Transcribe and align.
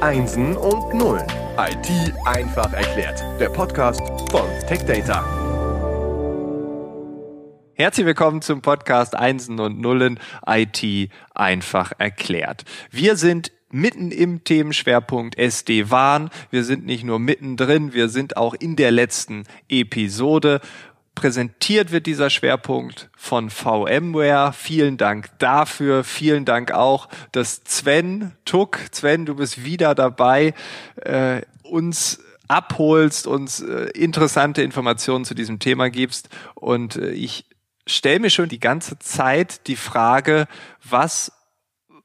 Einsen 0.00 0.56
und 0.56 0.94
Nullen. 0.94 1.26
IT 1.58 2.14
einfach 2.24 2.72
erklärt. 2.72 3.20
Der 3.40 3.48
Podcast 3.48 4.00
von 4.30 4.48
TechData. 4.68 5.24
Herzlich 7.74 8.06
willkommen 8.06 8.40
zum 8.40 8.62
Podcast 8.62 9.16
Einsen 9.16 9.58
und 9.58 9.80
Nullen 9.80 10.20
IT 10.46 11.10
einfach 11.34 11.90
erklärt. 11.98 12.64
Wir 12.92 13.16
sind 13.16 13.50
mitten 13.72 14.12
im 14.12 14.44
Themenschwerpunkt 14.44 15.36
SD-WAN. 15.36 16.30
Wir 16.50 16.62
sind 16.62 16.86
nicht 16.86 17.02
nur 17.02 17.18
mittendrin, 17.18 17.92
wir 17.92 18.08
sind 18.08 18.36
auch 18.36 18.54
in 18.54 18.76
der 18.76 18.92
letzten 18.92 19.44
Episode. 19.68 20.60
Präsentiert 21.18 21.90
wird 21.90 22.06
dieser 22.06 22.30
Schwerpunkt 22.30 23.10
von 23.16 23.50
VMware. 23.50 24.52
Vielen 24.52 24.98
Dank 24.98 25.36
dafür. 25.38 26.04
Vielen 26.04 26.44
Dank 26.44 26.70
auch, 26.70 27.08
dass 27.32 27.62
Sven 27.66 28.36
Tuck, 28.44 28.78
Sven, 28.92 29.26
du 29.26 29.34
bist 29.34 29.64
wieder 29.64 29.96
dabei, 29.96 30.54
äh, 30.94 31.42
uns 31.64 32.20
abholst, 32.46 33.26
uns 33.26 33.60
äh, 33.60 33.90
interessante 33.94 34.62
Informationen 34.62 35.24
zu 35.24 35.34
diesem 35.34 35.58
Thema 35.58 35.90
gibst. 35.90 36.28
Und 36.54 36.94
äh, 36.94 37.10
ich 37.10 37.46
stelle 37.84 38.20
mir 38.20 38.30
schon 38.30 38.48
die 38.48 38.60
ganze 38.60 39.00
Zeit 39.00 39.66
die 39.66 39.74
Frage, 39.74 40.46
was 40.88 41.32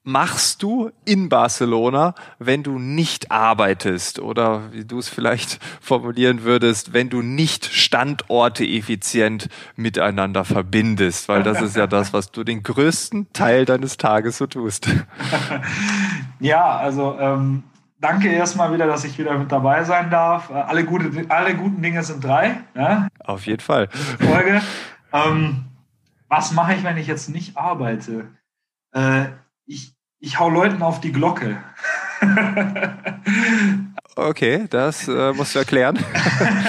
machst 0.04 0.62
du 0.62 0.92
in 1.06 1.30
Barcelona, 1.30 2.14
wenn 2.38 2.62
du 2.62 2.78
nicht 2.78 3.32
arbeitest 3.32 4.20
oder 4.20 4.74
wie 4.74 4.84
du 4.84 5.00
es 5.00 5.10
vielleicht 5.10 5.64
formulieren 5.82 6.44
würdest, 6.44 6.94
wenn 6.94 7.10
du 7.10 7.22
nicht 7.22 7.66
Standorte 7.66 8.66
effizient 8.66 9.50
miteinander 9.76 10.44
verbindest, 10.44 11.30
weil 11.30 11.44
das 11.44 11.62
ist 11.62 11.76
ja 11.76 11.88
das, 11.88 12.12
was 12.12 12.32
du 12.32 12.44
den 12.44 12.64
größten 12.64 13.32
Teil 13.34 13.66
deines 13.66 13.98
Tages 13.98 14.38
so 14.38 14.48
tust. 14.48 14.90
Ja, 16.40 16.76
also 16.76 17.18
ähm, 17.22 17.64
danke 18.02 18.28
erstmal 18.28 18.74
wieder, 18.74 18.86
dass 18.86 19.06
ich 19.06 19.18
wieder 19.18 19.38
mit 19.38 19.50
dabei 19.50 19.86
sein 19.86 20.10
darf. 20.10 20.50
Äh, 20.50 20.56
alle, 20.56 20.84
gute, 20.84 21.10
alle 21.30 21.56
guten 21.56 21.82
Dinge 21.82 22.04
sind 22.04 22.22
drei. 22.22 22.58
Ja? 22.76 23.08
Auf 23.24 23.46
jeden 23.46 23.62
Fall. 23.62 23.88
Folge. 24.20 24.62
Ähm, 25.14 25.64
was 26.28 26.52
mache 26.52 26.74
ich, 26.74 26.84
wenn 26.84 26.98
ich 26.98 27.08
jetzt 27.08 27.30
nicht 27.30 27.56
arbeite? 27.56 28.26
Äh, 28.92 29.28
ich, 29.66 29.94
ich 30.20 30.40
hau 30.40 30.50
Leuten 30.50 30.82
auf 30.82 31.02
die 31.02 31.12
Glocke. 31.12 31.64
okay, 34.16 34.68
das 34.70 35.08
äh, 35.08 35.34
musst 35.34 35.56
du 35.56 35.60
erklären. 35.60 36.00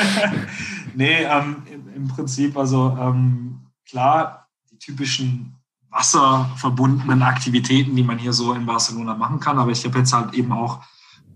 nee, 0.94 1.22
ähm, 1.24 1.62
im, 1.70 1.94
im, 1.94 2.08
Prinzip, 2.08 2.56
also 2.56 2.96
ähm, 3.00 3.66
klar, 3.88 4.48
die 4.70 4.78
typischen 4.78 5.56
wasserverbundenen 5.90 7.22
Aktivitäten, 7.22 7.94
die 7.94 8.02
man 8.02 8.18
hier 8.18 8.32
so 8.32 8.52
in 8.52 8.66
Barcelona 8.66 9.14
machen 9.14 9.38
kann, 9.38 9.58
aber 9.58 9.70
ich 9.70 9.84
habe 9.84 9.98
jetzt 9.98 10.12
halt 10.12 10.34
eben 10.34 10.52
auch 10.52 10.82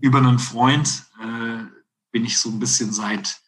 über 0.01 0.19
einen 0.19 0.39
Freund, 0.39 1.05
äh, 1.21 1.63
bin 2.11 2.25
ich 2.25 2.37
so 2.37 2.49
ein 2.49 2.59
bisschen 2.59 2.91
seit 2.91 3.39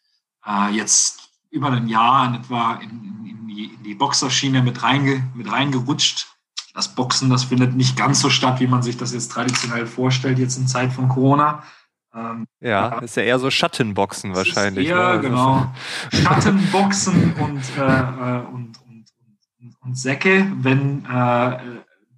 äh, 0.46 0.70
jetzt 0.72 1.30
über 1.50 1.72
ein 1.72 1.88
Jahr 1.88 2.28
in 2.28 2.36
etwa 2.36 2.76
in, 2.76 2.90
in, 2.90 3.26
in 3.26 3.48
die, 3.48 3.66
in 3.66 3.84
die 3.84 3.96
Boxerschiene 3.96 4.62
mit, 4.62 4.82
reinge, 4.84 5.30
mit 5.36 5.52
reingerutscht 5.52 6.28
das 6.74 6.96
Boxen, 6.96 7.30
das 7.30 7.46
findet 7.46 7.76
nicht 7.76 7.98
ganz 7.98 8.22
so 8.22 8.30
statt, 8.30 8.60
wie 8.60 8.68
man 8.68 8.82
sich 8.82 8.98
das 8.98 9.14
jetzt 9.14 9.32
traditionell 9.32 9.86
vorstellt, 9.86 10.40
jetzt 10.40 10.58
in 10.58 10.68
Zeit 10.68 10.94
von 10.94 11.10
Corona. 11.10 11.64
Ähm, 12.14 12.48
ja, 12.60 13.00
ist 13.00 13.16
ja 13.16 13.24
eher 13.24 13.40
so 13.40 13.50
Schattenboxen 13.50 14.36
wahrscheinlich. 14.36 14.88
Ja, 14.88 15.16
ne? 15.16 15.22
genau. 15.22 15.72
Schattenboxen 16.12 17.34
und, 17.34 17.62
äh, 17.78 17.82
äh, 17.82 18.40
und, 18.48 18.78
und, 18.88 19.06
und, 19.60 19.76
und, 19.82 19.98
Säcke, 19.98 20.52
wenn 20.58 21.06
äh, 21.06 21.58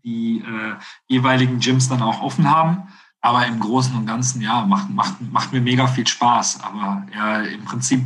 die 0.04 0.40
äh, 0.40 0.76
jeweiligen 1.08 1.60
Gyms 1.60 1.90
dann 1.90 2.02
auch 2.02 2.22
offen 2.22 2.50
haben. 2.50 2.88
Aber 3.22 3.46
im 3.48 3.60
Großen 3.60 3.96
und 3.96 4.06
Ganzen, 4.06 4.42
ja, 4.42 4.66
macht, 4.66 4.90
macht, 4.90 5.22
macht 5.32 5.54
mir 5.54 5.62
mega 5.62 5.88
viel 5.88 6.06
Spaß. 6.06 6.62
Aber 6.62 7.06
ja, 7.16 7.42
im 7.42 7.64
Prinzip 7.64 8.02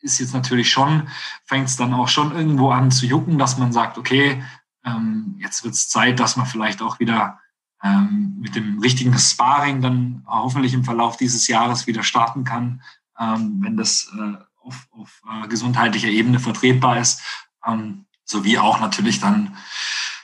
ist 0.00 0.18
jetzt 0.18 0.32
natürlich 0.32 0.70
schon, 0.70 1.08
fängt 1.44 1.68
es 1.68 1.76
dann 1.76 1.92
auch 1.92 2.08
schon 2.08 2.34
irgendwo 2.34 2.70
an 2.70 2.90
zu 2.90 3.04
jucken, 3.04 3.36
dass 3.36 3.58
man 3.58 3.72
sagt, 3.72 3.98
okay, 3.98 4.42
ähm, 4.86 5.36
jetzt 5.38 5.64
wird 5.64 5.74
es 5.74 5.88
Zeit, 5.88 6.20
dass 6.20 6.36
man 6.36 6.46
vielleicht 6.46 6.80
auch 6.80 7.00
wieder 7.00 7.40
ähm, 7.82 8.36
mit 8.40 8.54
dem 8.54 8.78
richtigen 8.78 9.16
Sparring 9.18 9.82
dann 9.82 10.22
hoffentlich 10.26 10.72
im 10.72 10.84
Verlauf 10.84 11.16
dieses 11.16 11.48
Jahres 11.48 11.86
wieder 11.86 12.02
starten 12.02 12.44
kann, 12.44 12.82
ähm, 13.18 13.58
wenn 13.60 13.76
das 13.76 14.10
äh, 14.16 14.36
auf, 14.62 14.88
auf 14.92 15.22
äh, 15.30 15.48
gesundheitlicher 15.48 16.08
Ebene 16.08 16.38
vertretbar 16.38 16.98
ist. 16.98 17.20
Ähm, 17.66 18.06
sowie 18.24 18.58
auch 18.58 18.80
natürlich 18.80 19.20
dann, 19.20 19.56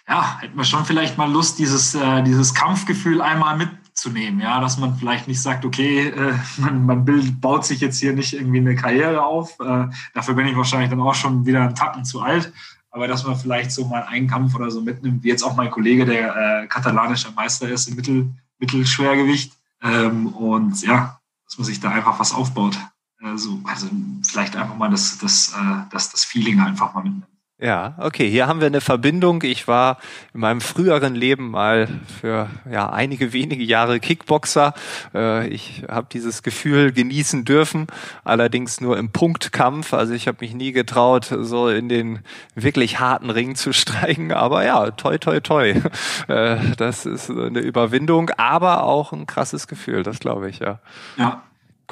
ja, 0.09 0.39
hätten 0.41 0.57
wir 0.57 0.65
schon 0.65 0.85
vielleicht 0.85 1.19
mal 1.19 1.31
Lust, 1.31 1.59
dieses, 1.59 1.95
äh, 1.95 2.23
dieses 2.23 2.53
Kampfgefühl 2.55 3.21
einmal 3.21 3.57
mitzunehmen, 3.57 4.41
ja, 4.41 4.61
dass 4.61 4.79
man 4.79 4.97
vielleicht 4.97 5.29
nicht 5.29 5.41
sagt, 5.41 5.65
okay, 5.65 6.09
äh, 6.09 6.35
man, 6.57 6.87
man 6.87 7.05
bildet, 7.05 7.41
baut 7.41 7.65
sich 7.65 7.81
jetzt 7.81 8.01
hier 8.01 8.13
nicht 8.13 8.33
irgendwie 8.33 8.59
eine 8.59 8.75
Karriere 8.75 9.25
auf. 9.25 9.59
Äh, 9.61 9.87
dafür 10.15 10.35
bin 10.35 10.47
ich 10.47 10.57
wahrscheinlich 10.57 10.91
dann 10.91 11.01
auch 11.01 11.15
schon 11.15 11.47
wieder 11.47 11.63
einen 11.63 11.77
Tacken 11.77 12.05
zu 12.05 12.21
alt 12.21 12.53
aber 12.93 13.09
dass 13.09 13.25
man 13.25 13.37
vielleicht 13.37 13.73
so 13.73 13.87
mal 13.87 14.05
einen 14.05 14.29
Kampf 14.29 14.55
oder 14.55 14.71
so 14.71 14.83
mitnimmt, 14.83 15.25
wie 15.25 15.29
jetzt 15.29 15.43
auch 15.43 15.57
mein 15.57 15.71
Kollege, 15.71 16.05
der 16.05 16.63
äh, 16.63 16.67
katalanischer 16.67 17.33
Meister 17.33 17.69
ist 17.69 17.89
im 17.89 17.97
Mittel, 17.97 18.31
Mittelschwergewicht. 18.59 19.55
Ähm, 19.83 20.29
und 20.29 20.81
ja, 20.83 21.19
dass 21.47 21.59
man 21.59 21.65
sich 21.65 21.81
da 21.81 21.91
einfach 21.91 22.21
was 22.21 22.35
aufbaut. 22.35 22.79
Also, 23.21 23.61
also 23.65 23.89
vielleicht 24.23 24.57
einfach 24.57 24.77
mal 24.77 24.91
das, 24.91 25.19
das, 25.19 25.55
äh, 25.55 25.83
das, 25.91 26.11
das 26.11 26.25
Feeling 26.25 26.61
einfach 26.61 26.93
mal 26.93 27.03
mitnehmen. 27.03 27.27
Ja, 27.63 27.95
okay, 27.99 28.29
hier 28.29 28.49
haben 28.49 28.59
wir 28.59 28.67
eine 28.67 28.81
Verbindung. 28.81 29.41
Ich 29.45 29.69
war 29.69 29.99
in 30.35 30.41
meinem 30.41 30.61
früheren 30.61 31.15
Leben 31.15 31.53
mal 31.53 31.87
für 32.21 32.51
ja, 32.69 32.91
einige 32.91 33.33
wenige 33.33 33.63
Jahre 33.63 34.01
Kickboxer. 34.01 34.75
Äh, 35.15 35.47
ich 35.47 35.85
habe 35.89 36.09
dieses 36.11 36.43
Gefühl 36.43 36.91
genießen 36.91 37.45
dürfen, 37.45 37.87
allerdings 38.25 38.81
nur 38.81 38.99
im 38.99 39.13
Punktkampf. 39.13 39.95
Also 39.95 40.13
ich 40.13 40.27
habe 40.27 40.39
mich 40.41 40.55
nie 40.55 40.73
getraut, 40.73 41.33
so 41.43 41.69
in 41.69 41.89
den 41.89 42.19
wirklich 42.57 42.99
harten 42.99 43.31
Ring 43.31 43.55
zu 43.55 43.73
steigen. 43.73 44.33
Aber 44.33 44.65
ja, 44.65 44.91
toi, 44.91 45.19
toi, 45.19 45.39
toi. 45.39 45.81
Äh, 46.27 46.59
das 46.77 47.07
ist 47.07 47.31
eine 47.31 47.61
Überwindung, 47.61 48.31
aber 48.31 48.83
auch 48.83 49.13
ein 49.13 49.27
krasses 49.27 49.69
Gefühl, 49.69 50.03
das 50.03 50.19
glaube 50.19 50.51
ich, 50.51 50.59
ja. 50.59 50.81
Ja, 51.17 51.45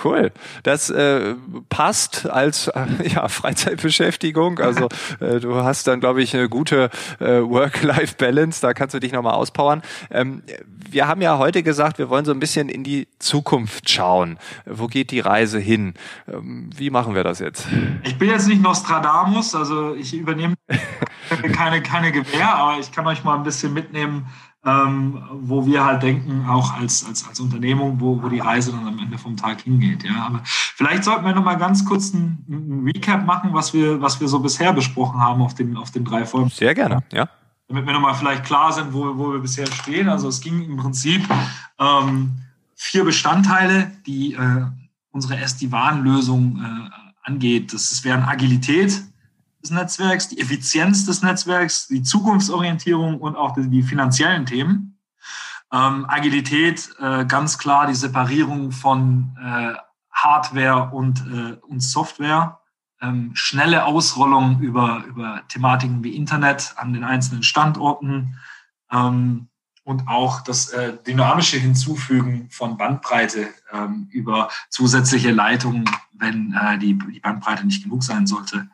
Cool. 0.02 0.32
Das 0.62 0.90
äh, 0.90 1.34
passt 1.68 2.28
als 2.28 2.68
äh, 2.68 2.86
ja, 3.08 3.28
Freizeitbeschäftigung. 3.28 4.58
Also 4.58 4.88
äh, 5.20 5.40
du 5.40 5.56
hast 5.56 5.86
dann, 5.86 6.00
glaube 6.00 6.22
ich, 6.22 6.34
eine 6.34 6.48
gute 6.48 6.90
äh, 7.18 7.40
Work-Life-Balance. 7.42 8.60
Da 8.60 8.74
kannst 8.74 8.94
du 8.94 9.00
dich 9.00 9.12
nochmal 9.12 9.34
auspowern. 9.34 9.82
Ähm, 10.10 10.42
wir 10.90 11.06
haben 11.06 11.22
ja 11.22 11.38
heute 11.38 11.62
gesagt, 11.62 11.98
wir 11.98 12.08
wollen 12.08 12.24
so 12.24 12.32
ein 12.32 12.40
bisschen 12.40 12.68
in 12.68 12.84
die 12.84 13.08
Zukunft 13.18 13.90
schauen. 13.90 14.38
Wo 14.66 14.86
geht 14.86 15.10
die 15.10 15.20
Reise 15.20 15.58
hin? 15.58 15.94
Ähm, 16.32 16.70
wie 16.74 16.90
machen 16.90 17.14
wir 17.14 17.24
das 17.24 17.38
jetzt? 17.38 17.66
Ich 18.04 18.18
bin 18.18 18.28
jetzt 18.28 18.48
nicht 18.48 18.62
Nostradamus, 18.62 19.54
also 19.54 19.94
ich 19.94 20.14
übernehme 20.14 20.54
keine, 21.52 21.82
keine 21.82 22.12
Gewähr, 22.12 22.54
aber 22.54 22.78
ich 22.80 22.90
kann 22.92 23.06
euch 23.06 23.24
mal 23.24 23.36
ein 23.36 23.42
bisschen 23.42 23.72
mitnehmen, 23.72 24.26
ähm, 24.64 25.22
wo 25.32 25.64
wir 25.66 25.84
halt 25.84 26.02
denken, 26.02 26.46
auch 26.46 26.74
als, 26.74 27.06
als, 27.06 27.26
als 27.26 27.40
Unternehmung, 27.40 28.00
wo, 28.00 28.22
wo 28.22 28.28
die 28.28 28.40
Reise 28.40 28.72
dann 28.72 28.86
am 28.86 28.98
Ende 28.98 29.16
vom 29.16 29.36
Tag 29.36 29.62
hingeht. 29.62 30.04
Ja, 30.04 30.26
aber 30.26 30.40
vielleicht 30.44 31.04
sollten 31.04 31.24
wir 31.24 31.34
noch 31.34 31.44
mal 31.44 31.56
ganz 31.56 31.84
kurz 31.84 32.12
einen, 32.12 32.44
einen 32.46 32.84
Recap 32.84 33.24
machen, 33.24 33.54
was 33.54 33.72
wir, 33.72 34.02
was 34.02 34.20
wir 34.20 34.28
so 34.28 34.40
bisher 34.40 34.72
besprochen 34.72 35.20
haben 35.20 35.40
auf 35.40 35.54
den, 35.54 35.76
auf 35.76 35.90
den 35.90 36.04
drei 36.04 36.26
Folgen. 36.26 36.50
Sehr 36.50 36.74
gerne, 36.74 37.02
ja. 37.12 37.28
Damit 37.68 37.86
wir 37.86 37.92
nochmal 37.92 38.14
vielleicht 38.14 38.44
klar 38.44 38.72
sind, 38.72 38.92
wo, 38.92 39.16
wo 39.16 39.32
wir 39.32 39.38
bisher 39.38 39.66
stehen. 39.66 40.08
Also 40.08 40.28
es 40.28 40.40
ging 40.40 40.62
im 40.62 40.76
Prinzip 40.76 41.22
ähm, 41.78 42.42
vier 42.74 43.04
Bestandteile, 43.04 43.92
die 44.06 44.34
äh, 44.34 44.66
unsere 45.10 45.36
SD-WAN-Lösung 45.36 46.58
äh, 46.58 47.28
angeht. 47.30 47.72
Das, 47.72 47.90
das 47.90 48.04
wären 48.04 48.24
Agilität, 48.24 49.02
des 49.62 49.70
Netzwerks, 49.70 50.28
die 50.28 50.40
Effizienz 50.40 51.06
des 51.06 51.22
Netzwerks, 51.22 51.88
die 51.88 52.02
Zukunftsorientierung 52.02 53.18
und 53.20 53.36
auch 53.36 53.52
die, 53.52 53.68
die 53.68 53.82
finanziellen 53.82 54.46
Themen. 54.46 54.98
Ähm, 55.72 56.06
Agilität, 56.08 56.90
äh, 56.98 57.24
ganz 57.26 57.58
klar 57.58 57.86
die 57.86 57.94
Separierung 57.94 58.72
von 58.72 59.36
äh, 59.40 59.74
Hardware 60.10 60.90
und, 60.92 61.20
äh, 61.20 61.56
und 61.66 61.80
Software, 61.80 62.60
ähm, 63.00 63.30
schnelle 63.34 63.84
Ausrollung 63.86 64.60
über, 64.60 65.04
über 65.06 65.42
Thematiken 65.48 66.02
wie 66.04 66.16
Internet 66.16 66.74
an 66.76 66.92
den 66.92 67.04
einzelnen 67.04 67.42
Standorten 67.42 68.36
ähm, 68.90 69.48
und 69.84 70.08
auch 70.08 70.42
das 70.42 70.70
äh, 70.70 70.96
dynamische 71.06 71.56
Hinzufügen 71.56 72.48
von 72.50 72.76
Bandbreite 72.76 73.48
ähm, 73.72 74.08
über 74.10 74.50
zusätzliche 74.68 75.30
Leitungen, 75.30 75.88
wenn 76.12 76.52
äh, 76.52 76.78
die, 76.78 76.98
die 76.98 77.20
Bandbreite 77.20 77.64
nicht 77.64 77.82
genug 77.82 78.02
sein 78.02 78.26
sollte. 78.26 78.68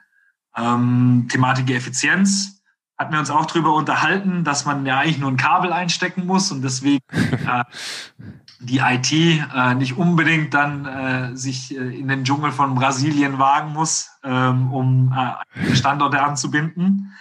Ähm, 0.57 1.29
Thematik 1.31 1.71
Effizienz 1.71 2.63
hatten 2.99 3.13
wir 3.13 3.21
uns 3.21 3.31
auch 3.31 3.47
darüber 3.47 3.75
unterhalten, 3.75 4.43
dass 4.43 4.65
man 4.65 4.87
ja 4.87 4.99
eigentlich 4.99 5.19
nur 5.19 5.31
ein 5.31 5.37
Kabel 5.37 5.73
einstecken 5.73 6.27
muss 6.27 6.51
und 6.51 6.63
deswegen 6.63 7.03
äh, 7.13 7.65
die 8.59 8.79
IT 8.79 9.13
äh, 9.13 9.75
nicht 9.75 9.99
unbedingt 9.99 10.55
dann 10.55 10.87
äh, 10.87 11.37
sich 11.37 11.77
äh, 11.77 11.99
in 11.99 12.09
den 12.09 12.25
Dschungel 12.25 12.53
von 12.53 12.75
Brasilien 12.75 13.39
wagen 13.39 13.73
muss, 13.73 14.11
ähm, 14.25 14.73
um 14.73 15.15
äh, 15.15 15.75
Standorte 15.75 16.23
anzubinden. 16.23 17.13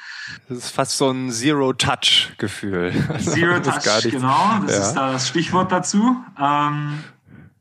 Das 0.47 0.57
ist 0.59 0.69
fast 0.71 0.97
so 0.97 1.11
ein 1.11 1.29
Zero-Touch-Gefühl. 1.29 2.93
Zero-Touch, 3.19 4.09
genau. 4.09 4.59
Das 4.65 4.75
ja. 4.75 4.81
ist 4.81 4.93
da 4.93 5.11
das 5.11 5.27
Stichwort 5.27 5.71
dazu. 5.71 6.17
Ähm, 6.39 7.03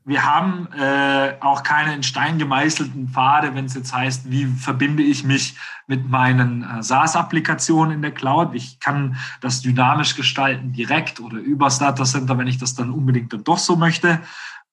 wir 0.07 0.23
haben 0.23 0.71
äh, 0.73 1.35
auch 1.39 1.63
keine 1.63 1.95
in 1.95 2.03
Stein 2.03 2.37
gemeißelten 2.37 3.09
Pfade, 3.09 3.55
wenn 3.55 3.65
es 3.65 3.73
jetzt 3.73 3.91
heißt, 3.91 4.29
wie 4.29 4.45
verbinde 4.45 5.01
ich 5.01 5.23
mich 5.23 5.57
mit 5.87 6.07
meinen 6.07 6.61
äh, 6.61 6.83
SaaS-Applikationen 6.83 7.95
in 7.95 8.01
der 8.03 8.11
Cloud. 8.11 8.53
Ich 8.53 8.79
kann 8.79 9.17
das 9.41 9.61
dynamisch 9.61 10.15
gestalten, 10.15 10.73
direkt 10.73 11.19
oder 11.19 11.37
über 11.37 11.65
das 11.65 11.79
Data 11.79 12.03
Center, 12.03 12.37
wenn 12.37 12.45
ich 12.45 12.59
das 12.59 12.75
dann 12.75 12.91
unbedingt 12.91 13.33
dann 13.33 13.43
doch 13.43 13.57
so 13.57 13.75
möchte. 13.75 14.21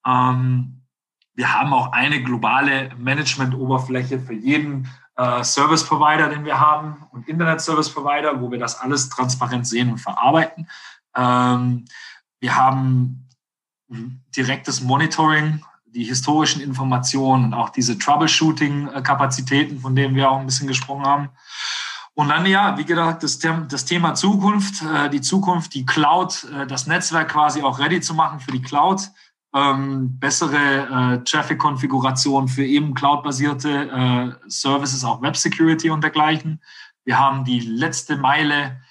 Ähm, 0.05 0.83
wir 1.33 1.51
haben 1.51 1.73
auch 1.73 1.91
eine 1.93 2.21
globale 2.21 2.91
Management-Oberfläche 2.95 4.19
für 4.19 4.35
jeden 4.35 4.87
äh, 5.15 5.43
Service-Provider, 5.43 6.29
den 6.29 6.45
wir 6.45 6.59
haben 6.59 7.07
und 7.09 7.27
Internet-Service-Provider, 7.27 8.39
wo 8.39 8.51
wir 8.51 8.59
das 8.59 8.79
alles 8.79 9.09
transparent 9.09 9.65
sehen 9.65 9.89
und 9.89 9.97
verarbeiten. 9.97 10.67
Ähm, 11.15 11.85
wir 12.39 12.55
haben 12.55 13.22
direktes 14.35 14.81
Monitoring, 14.81 15.63
die 15.85 16.03
historischen 16.03 16.61
Informationen 16.61 17.45
und 17.45 17.53
auch 17.53 17.69
diese 17.69 17.97
Troubleshooting-Kapazitäten, 17.97 19.79
von 19.79 19.95
denen 19.95 20.15
wir 20.15 20.29
auch 20.29 20.39
ein 20.39 20.45
bisschen 20.45 20.67
gesprochen 20.67 21.05
haben. 21.05 21.29
Und 22.15 22.29
dann, 22.29 22.45
ja, 22.45 22.77
wie 22.77 22.85
gesagt, 22.85 23.23
das, 23.23 23.39
das 23.39 23.85
Thema 23.85 24.13
Zukunft, 24.13 24.83
äh, 24.83 25.09
die 25.09 25.21
Zukunft, 25.21 25.73
die 25.73 25.85
Cloud, 25.85 26.47
äh, 26.55 26.67
das 26.67 26.85
Netzwerk 26.85 27.29
quasi 27.29 27.61
auch 27.61 27.79
ready 27.79 28.01
zu 28.01 28.13
machen 28.13 28.39
für 28.39 28.51
die 28.51 28.61
Cloud, 28.61 29.09
ähm, 29.55 30.19
bessere 30.19 30.57
äh, 30.57 31.23
Traffic-Konfiguration 31.23 32.47
für 32.47 32.65
eben 32.65 32.93
cloud-basierte 32.93 34.39
Services, 34.47 35.03
auch 35.03 35.21
Web-Security 35.21 35.89
und 35.89 36.03
dergleichen. 36.03 36.61
Wir 37.03 37.19
haben 37.19 37.45
die 37.45 37.59
letzte 37.59 38.15
Meile 38.15 38.81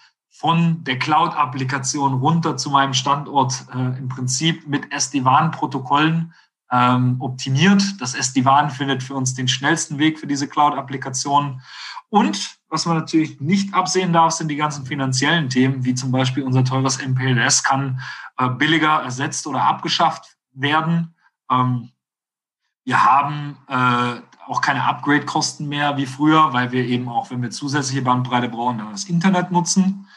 von 0.43 0.83
der 0.83 0.99
Cloud-Applikation 0.99 2.15
runter 2.15 2.57
zu 2.57 2.69
meinem 2.69 2.95
Standort 2.95 3.65
äh, 3.73 3.79
im 3.97 4.09
Prinzip 4.09 4.67
mit 4.67 4.93
SD-WAN-Protokollen 4.93 6.35
ähm, 6.73 7.17
optimiert. 7.21 7.81
Das 8.01 8.17
SD-WAN 8.17 8.71
findet 8.71 9.05
für 9.05 9.15
uns 9.15 9.35
den 9.35 9.47
schnellsten 9.47 10.01
Weg 10.01 10.19
für 10.19 10.27
diese 10.27 10.49
Cloud-Applikation. 10.49 11.63
Und 12.09 12.59
was 12.69 12.87
man 12.87 12.97
natürlich 12.97 13.41
nicht 13.41 13.73
absehen 13.73 14.13
darf, 14.13 14.33
sind 14.33 14.49
die 14.49 14.57
ganzen 14.57 14.85
finanziellen 14.85 15.49
Themen, 15.49 15.85
wie 15.85 15.95
zum 15.95 16.11
Beispiel 16.11 16.43
unser 16.43 16.65
teures 16.65 16.99
MPLS 16.99 17.63
kann 17.63 18.01
äh, 18.37 18.49
billiger 18.49 19.01
ersetzt 19.01 19.47
oder 19.47 19.63
abgeschafft 19.63 20.37
werden. 20.55 21.15
Ähm, 21.53 21.93
wir 22.85 23.05
haben 23.05 23.59
äh, 23.69 24.21
auch 24.49 24.61
keine 24.61 24.83
Upgrade-Kosten 24.83 25.69
mehr 25.69 25.97
wie 25.97 26.07
früher, 26.07 26.53
weil 26.53 26.73
wir 26.73 26.85
eben 26.85 27.09
auch, 27.09 27.31
wenn 27.31 27.43
wir 27.43 27.51
zusätzliche 27.51 28.03
Bandbreite 28.03 28.49
brauchen, 28.49 28.79
dann 28.79 28.91
das 28.91 29.05
Internet 29.05 29.53
nutzen 29.53 30.09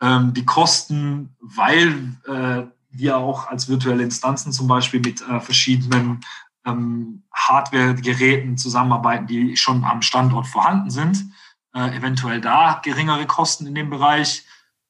ähm, 0.00 0.34
die 0.34 0.44
Kosten, 0.44 1.36
weil 1.40 2.16
äh, 2.26 2.66
wir 2.90 3.16
auch 3.18 3.48
als 3.48 3.68
virtuelle 3.68 4.02
Instanzen 4.02 4.52
zum 4.52 4.66
Beispiel 4.66 5.00
mit 5.00 5.22
äh, 5.22 5.40
verschiedenen 5.40 6.20
ähm, 6.64 7.22
Hardware-Geräten 7.32 8.56
zusammenarbeiten, 8.56 9.26
die 9.26 9.56
schon 9.56 9.84
am 9.84 10.02
Standort 10.02 10.46
vorhanden 10.46 10.90
sind, 10.90 11.24
äh, 11.74 11.96
eventuell 11.96 12.40
da 12.40 12.80
geringere 12.82 13.26
Kosten 13.26 13.66
in 13.66 13.74
dem 13.74 13.90
Bereich 13.90 14.44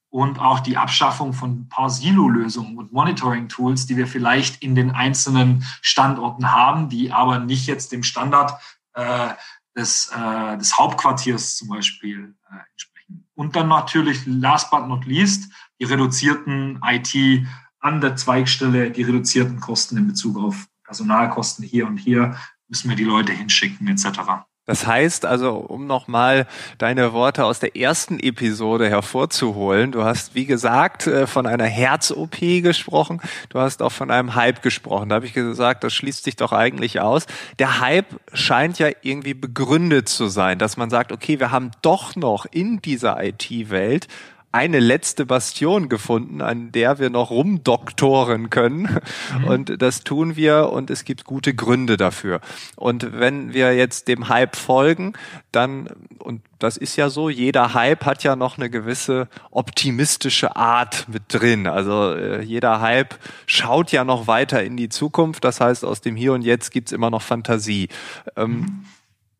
und 0.08 0.40
auch 0.40 0.60
die 0.60 0.76
Abschaffung 0.76 1.32
von 1.32 1.52
ein 1.52 1.68
paar 1.68 1.88
Silo-Lösungen 1.88 2.76
und 2.78 2.92
Monitoring-Tools, 2.92 3.86
die 3.86 3.96
wir 3.96 4.08
vielleicht 4.08 4.62
in 4.62 4.74
den 4.74 4.90
einzelnen 4.90 5.64
Standorten 5.82 6.50
haben, 6.50 6.88
die 6.88 7.12
aber 7.12 7.38
nicht 7.38 7.66
jetzt 7.66 7.92
dem 7.92 8.02
Standard 8.02 8.60
äh, 8.94 9.28
des, 9.76 10.08
äh, 10.08 10.58
des 10.58 10.76
Hauptquartiers 10.76 11.56
zum 11.56 11.68
Beispiel 11.68 12.34
äh, 12.50 12.56
entsprechen. 12.72 12.89
Und 13.34 13.56
dann 13.56 13.68
natürlich, 13.68 14.26
last 14.26 14.70
but 14.70 14.86
not 14.86 15.06
least, 15.06 15.50
die 15.80 15.84
reduzierten 15.84 16.80
IT 16.84 17.46
an 17.78 18.00
der 18.00 18.16
Zweigstelle, 18.16 18.90
die 18.90 19.02
reduzierten 19.02 19.60
Kosten 19.60 19.96
in 19.96 20.06
Bezug 20.06 20.38
auf 20.38 20.66
Personalkosten 20.84 21.64
hier 21.64 21.86
und 21.86 21.96
hier 21.96 22.36
müssen 22.68 22.88
wir 22.88 22.96
die 22.96 23.04
Leute 23.04 23.32
hinschicken 23.32 23.88
etc. 23.88 24.44
Das 24.70 24.86
heißt 24.86 25.26
also, 25.26 25.56
um 25.56 25.88
nochmal 25.88 26.46
deine 26.78 27.12
Worte 27.12 27.44
aus 27.44 27.58
der 27.58 27.74
ersten 27.74 28.20
Episode 28.20 28.88
hervorzuholen, 28.88 29.90
du 29.90 30.04
hast, 30.04 30.36
wie 30.36 30.46
gesagt, 30.46 31.08
äh, 31.08 31.26
von 31.26 31.48
einer 31.48 31.64
Herz-OP 31.64 32.38
gesprochen, 32.62 33.20
du 33.48 33.58
hast 33.58 33.82
auch 33.82 33.90
von 33.90 34.12
einem 34.12 34.36
Hype 34.36 34.62
gesprochen. 34.62 35.08
Da 35.08 35.16
habe 35.16 35.26
ich 35.26 35.32
gesagt, 35.32 35.82
das 35.82 35.92
schließt 35.92 36.22
sich 36.22 36.36
doch 36.36 36.52
eigentlich 36.52 37.00
aus. 37.00 37.26
Der 37.58 37.80
Hype 37.80 38.20
scheint 38.32 38.78
ja 38.78 38.90
irgendwie 39.02 39.34
begründet 39.34 40.08
zu 40.08 40.28
sein, 40.28 40.60
dass 40.60 40.76
man 40.76 40.88
sagt, 40.88 41.10
okay, 41.10 41.40
wir 41.40 41.50
haben 41.50 41.72
doch 41.82 42.14
noch 42.14 42.46
in 42.46 42.80
dieser 42.80 43.20
IT-Welt 43.24 44.06
eine 44.52 44.80
letzte 44.80 45.26
Bastion 45.26 45.88
gefunden, 45.88 46.42
an 46.42 46.72
der 46.72 46.98
wir 46.98 47.08
noch 47.08 47.30
rumdoktoren 47.30 48.50
können. 48.50 48.98
Mhm. 49.38 49.44
Und 49.44 49.82
das 49.82 50.02
tun 50.02 50.34
wir 50.34 50.70
und 50.70 50.90
es 50.90 51.04
gibt 51.04 51.24
gute 51.24 51.54
Gründe 51.54 51.96
dafür. 51.96 52.40
Und 52.74 53.12
wenn 53.12 53.54
wir 53.54 53.76
jetzt 53.76 54.08
dem 54.08 54.28
Hype 54.28 54.56
folgen, 54.56 55.12
dann, 55.52 55.88
und 56.18 56.42
das 56.58 56.76
ist 56.76 56.96
ja 56.96 57.10
so, 57.10 57.30
jeder 57.30 57.74
Hype 57.74 58.04
hat 58.04 58.24
ja 58.24 58.34
noch 58.34 58.58
eine 58.58 58.70
gewisse 58.70 59.28
optimistische 59.52 60.56
Art 60.56 61.06
mit 61.08 61.22
drin. 61.28 61.68
Also 61.68 62.14
äh, 62.14 62.42
jeder 62.42 62.80
Hype 62.80 63.14
schaut 63.46 63.92
ja 63.92 64.04
noch 64.04 64.26
weiter 64.26 64.64
in 64.64 64.76
die 64.76 64.88
Zukunft. 64.88 65.44
Das 65.44 65.60
heißt, 65.60 65.84
aus 65.84 66.00
dem 66.00 66.16
Hier 66.16 66.32
und 66.32 66.42
Jetzt 66.42 66.72
gibt's 66.72 66.90
immer 66.90 67.10
noch 67.10 67.22
Fantasie. 67.22 67.88
Ähm, 68.36 68.50
mhm. 68.50 68.84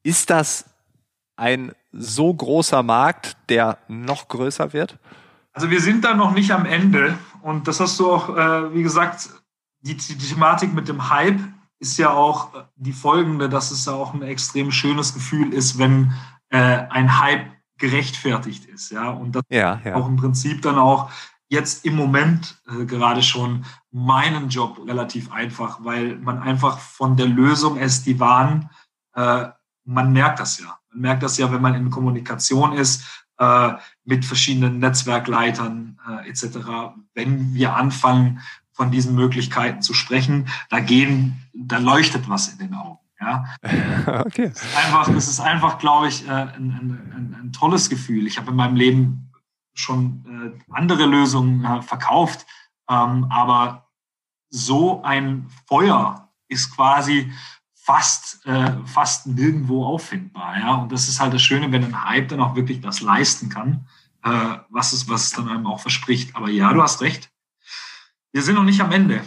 Ist 0.03 0.31
das 0.31 0.70
ein 1.41 1.73
so 1.91 2.33
großer 2.33 2.83
Markt, 2.83 3.37
der 3.49 3.79
noch 3.89 4.29
größer 4.29 4.73
wird? 4.73 4.99
Also 5.53 5.71
wir 5.71 5.81
sind 5.81 6.05
da 6.05 6.15
noch 6.15 6.33
nicht 6.33 6.53
am 6.53 6.67
Ende 6.67 7.19
und 7.43 7.67
das 7.67 7.81
hast 7.81 7.99
du 7.99 8.13
auch, 8.13 8.37
äh, 8.37 8.75
wie 8.75 8.83
gesagt, 8.83 9.31
die, 9.81 9.97
die, 9.97 10.17
Thematik 10.17 10.75
mit 10.75 10.87
dem 10.89 11.11
Hype 11.11 11.41
ist 11.79 11.97
ja 11.97 12.11
auch 12.11 12.51
die 12.77 12.93
folgende, 12.93 13.49
dass 13.49 13.71
es 13.71 13.87
ja 13.87 13.95
auch 13.95 14.13
ein 14.13 14.23
extrem 14.23 14.71
schönes 14.71 15.15
Gefühl 15.15 15.53
ist, 15.55 15.79
wenn 15.79 16.13
äh, 16.51 16.59
ein 16.91 17.19
Hype 17.19 17.47
gerechtfertigt 17.79 18.67
ist, 18.67 18.91
ja 18.91 19.09
und 19.11 19.35
das 19.35 19.43
ja, 19.49 19.81
ja. 19.83 19.95
auch 19.95 20.07
im 20.07 20.17
Prinzip 20.17 20.61
dann 20.61 20.79
auch 20.79 21.11
jetzt 21.49 21.87
im 21.87 21.97
Moment 21.97 22.61
äh, 22.69 22.85
gerade 22.85 23.23
schon 23.23 23.65
meinen 23.91 24.51
Job 24.51 24.79
relativ 24.87 25.33
einfach, 25.33 25.83
weil 25.83 26.17
man 26.17 26.41
einfach 26.43 26.79
von 26.79 27.17
der 27.17 27.27
Lösung 27.27 27.79
SD-WAN, 27.79 28.69
äh, 29.15 29.47
man 29.85 30.13
merkt 30.13 30.39
das 30.39 30.61
ja. 30.61 30.80
Man 30.91 31.03
merkt 31.03 31.23
das 31.23 31.39
ja, 31.39 31.51
wenn 31.53 31.63
man 31.63 31.75
in 31.75 31.91
Kommunikation 31.91 32.73
ist 32.73 33.25
äh, 33.39 33.73
mit 34.05 34.25
verschiedenen 34.25 34.79
Netzwerkleitern 34.79 35.99
äh, 36.09 36.29
etc. 36.29 36.59
Wenn 37.15 37.55
wir 37.55 37.75
anfangen, 37.77 38.41
von 38.81 38.91
diesen 38.91 39.15
Möglichkeiten 39.15 39.83
zu 39.83 39.93
sprechen, 39.93 40.49
da 40.71 40.81
gehen, 40.81 41.39
da 41.53 41.77
leuchtet 41.77 42.31
was 42.31 42.49
in 42.49 42.57
den 42.59 42.75
Augen. 42.75 42.99
Ja. 43.21 43.45
Okay. 44.07 44.51
Es 44.55 44.65
ist 44.65 44.77
einfach, 44.77 45.09
es 45.09 45.29
ist 45.29 45.41
einfach, 45.41 45.79
glaube 45.79 46.09
ich, 46.09 46.27
äh, 46.27 46.31
ein, 46.31 46.55
ein, 46.57 47.37
ein, 47.39 47.53
tolles 47.53 47.91
Gefühl. 47.91 48.27
Ich 48.27 48.39
habe 48.39 48.51
in 48.51 48.57
meinem 48.57 48.77
Leben 48.77 49.31
schon 49.75 50.25
äh, 50.57 50.73
andere 50.73 51.05
Lösungen 51.05 51.65
äh, 51.65 51.83
verkauft, 51.83 52.47
ähm, 52.89 53.27
aber 53.31 53.91
so 54.49 55.03
ein 55.03 55.47
Feuer 55.67 56.31
ist 56.49 56.75
quasi 56.75 57.31
fast, 57.91 58.47
äh, 58.47 58.73
fast 58.85 59.27
nirgendwo 59.27 59.85
auffindbar. 59.85 60.59
Ja? 60.59 60.75
Und 60.75 60.93
das 60.93 61.09
ist 61.09 61.19
halt 61.19 61.35
das 61.35 61.43
Schöne, 61.43 61.73
wenn 61.73 61.85
ein 61.85 62.05
Hype 62.05 62.29
dann 62.29 62.41
auch 62.41 62.55
wirklich 62.55 62.81
das 62.81 63.01
leisten 63.01 63.49
kann, 63.49 63.89
äh, 64.23 64.59
was, 64.69 64.93
es, 64.93 65.09
was 65.09 65.25
es 65.25 65.31
dann 65.31 65.49
einem 65.49 65.67
auch 65.67 65.81
verspricht. 65.81 66.37
Aber 66.37 66.49
ja, 66.49 66.73
du 66.73 66.83
hast 66.83 67.03
recht. 67.03 67.33
Wir 68.33 68.43
sind 68.43 68.55
noch 68.55 68.63
nicht 68.63 68.81
am 68.81 68.93
Ende. 68.93 69.25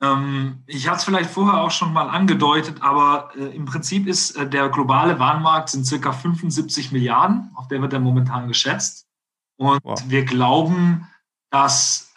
Ähm, 0.00 0.62
ich 0.66 0.86
hatte 0.86 0.98
es 0.98 1.04
vielleicht 1.04 1.30
vorher 1.30 1.60
auch 1.60 1.72
schon 1.72 1.92
mal 1.92 2.08
angedeutet, 2.08 2.82
aber 2.82 3.30
äh, 3.34 3.56
im 3.56 3.64
Prinzip 3.64 4.06
ist 4.06 4.36
äh, 4.36 4.48
der 4.48 4.68
globale 4.68 5.18
Warenmarkt 5.18 5.70
sind 5.70 5.86
circa 5.86 6.12
75 6.12 6.92
Milliarden, 6.92 7.50
auf 7.56 7.66
der 7.66 7.82
wird 7.82 7.92
er 7.92 8.00
momentan 8.00 8.46
geschätzt. 8.46 9.08
Und 9.56 9.80
wow. 9.82 10.00
wir 10.06 10.24
glauben, 10.24 11.08
dass 11.50 12.12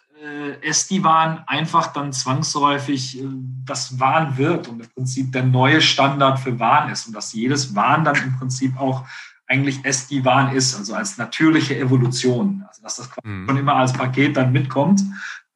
SD-WAN 0.62 1.44
einfach 1.48 1.94
dann 1.94 2.12
zwangsläufig 2.12 3.20
äh, 3.20 3.28
das 3.66 4.00
WAN 4.00 4.38
wird 4.38 4.68
und 4.68 4.82
im 4.82 4.90
Prinzip 4.90 5.32
der 5.32 5.44
neue 5.44 5.82
Standard 5.82 6.40
für 6.40 6.60
WAN 6.60 6.90
ist 6.90 7.08
und 7.08 7.16
dass 7.16 7.34
jedes 7.34 7.76
WAN 7.76 8.04
dann 8.04 8.16
im 8.16 8.38
Prinzip 8.38 8.78
auch 8.80 9.06
eigentlich 9.48 9.84
SD-WAN 9.84 10.56
ist, 10.56 10.76
also 10.76 10.94
als 10.94 11.18
natürliche 11.18 11.78
Evolution, 11.78 12.64
also 12.68 12.82
dass 12.84 12.98
das 12.98 13.10
mhm. 13.24 13.48
schon 13.48 13.58
immer 13.58 13.76
als 13.76 13.94
Paket 13.94 14.38
dann 14.38 14.52
mitkommt. 14.52 15.02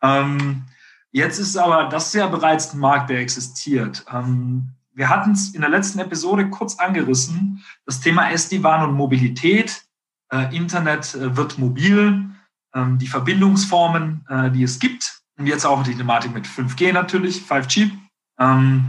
Ähm, 0.02 0.64
jetzt 1.12 1.40
ist 1.40 1.58
aber 1.58 1.90
das 1.90 2.14
ja 2.14 2.28
bereits 2.28 2.74
ein 2.74 2.80
Markt, 2.80 3.10
der 3.10 3.20
existiert. 3.20 4.06
Ähm, 4.12 4.70
wir 4.94 5.10
hatten 5.10 5.32
es 5.32 5.54
in 5.54 5.62
der 5.62 5.70
letzten 5.70 6.00
Episode 6.00 6.50
kurz 6.50 6.80
angerissen, 6.80 7.64
das 7.86 8.00
Thema 8.00 8.32
SD-WAN 8.32 8.90
und 8.90 8.96
Mobilität. 8.96 9.84
Äh, 10.32 10.56
Internet 10.56 11.14
äh, 11.16 11.36
wird 11.36 11.60
mobil 11.60 12.33
die 12.76 13.08
Verbindungsformen, 13.08 14.26
äh, 14.30 14.52
die 14.52 14.64
es 14.64 14.80
gibt. 14.80 15.22
Und 15.38 15.48
jetzt 15.48 15.66
auch 15.66 15.84
die 15.84 15.96
Thematik 15.96 16.34
mit 16.34 16.48
5G 16.48 16.94
natürlich, 16.94 17.42
5G. 17.42 17.92
Ähm, 18.40 18.86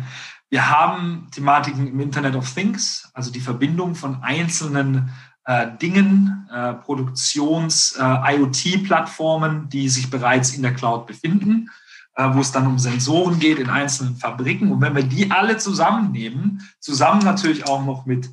wir 0.51 0.71
haben 0.71 1.29
Thematiken 1.33 1.89
im 1.89 2.01
Internet 2.01 2.35
of 2.35 2.53
Things, 2.53 3.11
also 3.15 3.31
die 3.31 3.41
Verbindung 3.41 3.95
von 3.95 4.23
einzelnen 4.23 5.11
äh, 5.45 5.69
Dingen, 5.81 6.47
äh, 6.51 6.75
Produktions-IoT-Plattformen, 6.75 9.69
die 9.69 9.89
sich 9.89 10.11
bereits 10.11 10.55
in 10.55 10.63
der 10.63 10.75
Cloud 10.75 11.07
befinden. 11.07 11.71
wo 12.17 12.39
es 12.39 12.53
dann 12.53 12.69
um 12.69 12.79
Sensoren 12.79 13.41
geht 13.41 13.59
in 13.59 13.69
einzelnen 13.69 14.15
Fabriken. 14.15 14.71
Und 14.71 14.81
wenn 14.81 14.95
wir 14.95 15.03
die 15.03 15.33
alle 15.33 15.57
zusammennehmen, 15.57 16.63
zusammen 16.79 17.25
natürlich 17.25 17.67
auch 17.67 17.85
noch 17.85 18.07
mit 18.07 18.31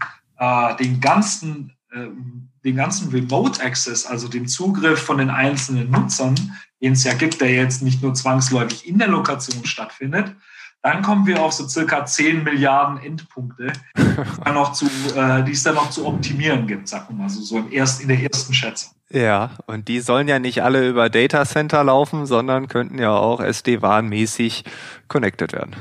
den 0.80 1.02
ganzen 1.02 1.74
den 1.94 2.76
ganzen 2.76 3.12
Remote 3.12 3.64
Access, 3.64 4.06
also 4.06 4.28
den 4.28 4.48
Zugriff 4.48 5.02
von 5.02 5.18
den 5.18 5.30
einzelnen 5.30 5.92
Nutzern, 5.92 6.36
den 6.82 6.94
es 6.94 7.04
ja 7.04 7.14
gibt, 7.14 7.42
der 7.42 7.54
jetzt 7.54 7.82
nicht 7.82 8.02
nur 8.02 8.14
zwangsläufig 8.14 8.88
in 8.88 8.98
der 8.98 9.08
Lokation 9.08 9.66
stattfindet, 9.66 10.36
dann 10.82 11.04
kommen 11.04 11.28
wir 11.28 11.42
auf 11.42 11.54
so 11.54 11.68
circa 11.68 12.06
10 12.06 12.44
Milliarden 12.44 12.98
Endpunkte, 12.98 13.72
die, 13.96 14.52
noch 14.52 14.74
zu, 14.74 14.88
äh, 15.16 15.44
die 15.44 15.52
es 15.52 15.64
dann 15.64 15.76
noch 15.76 15.92
zu 15.92 16.08
optimieren 16.08 16.66
gibt, 16.66 16.88
sagen 16.88 17.06
wir 17.10 17.16
mal 17.16 17.30
so, 17.30 17.42
so 17.42 17.60
im 17.60 17.72
erst, 17.72 18.02
in 18.02 18.08
der 18.08 18.20
ersten 18.20 18.54
Schätzung. 18.54 18.94
Ja, 19.12 19.52
und 19.68 19.88
die 19.90 20.00
sollen 20.00 20.28
ja 20.28 20.40
nicht 20.40 20.64
alle 20.64 20.88
über 20.88 21.10
Data 21.10 21.46
Center 21.46 21.84
laufen, 21.84 22.26
sondern 22.26 22.68
könnten 22.68 22.98
ja 22.98 23.12
auch 23.12 23.42
SD-WAN-mäßig 23.42 24.64
connected 25.08 25.54
werden. 25.54 25.76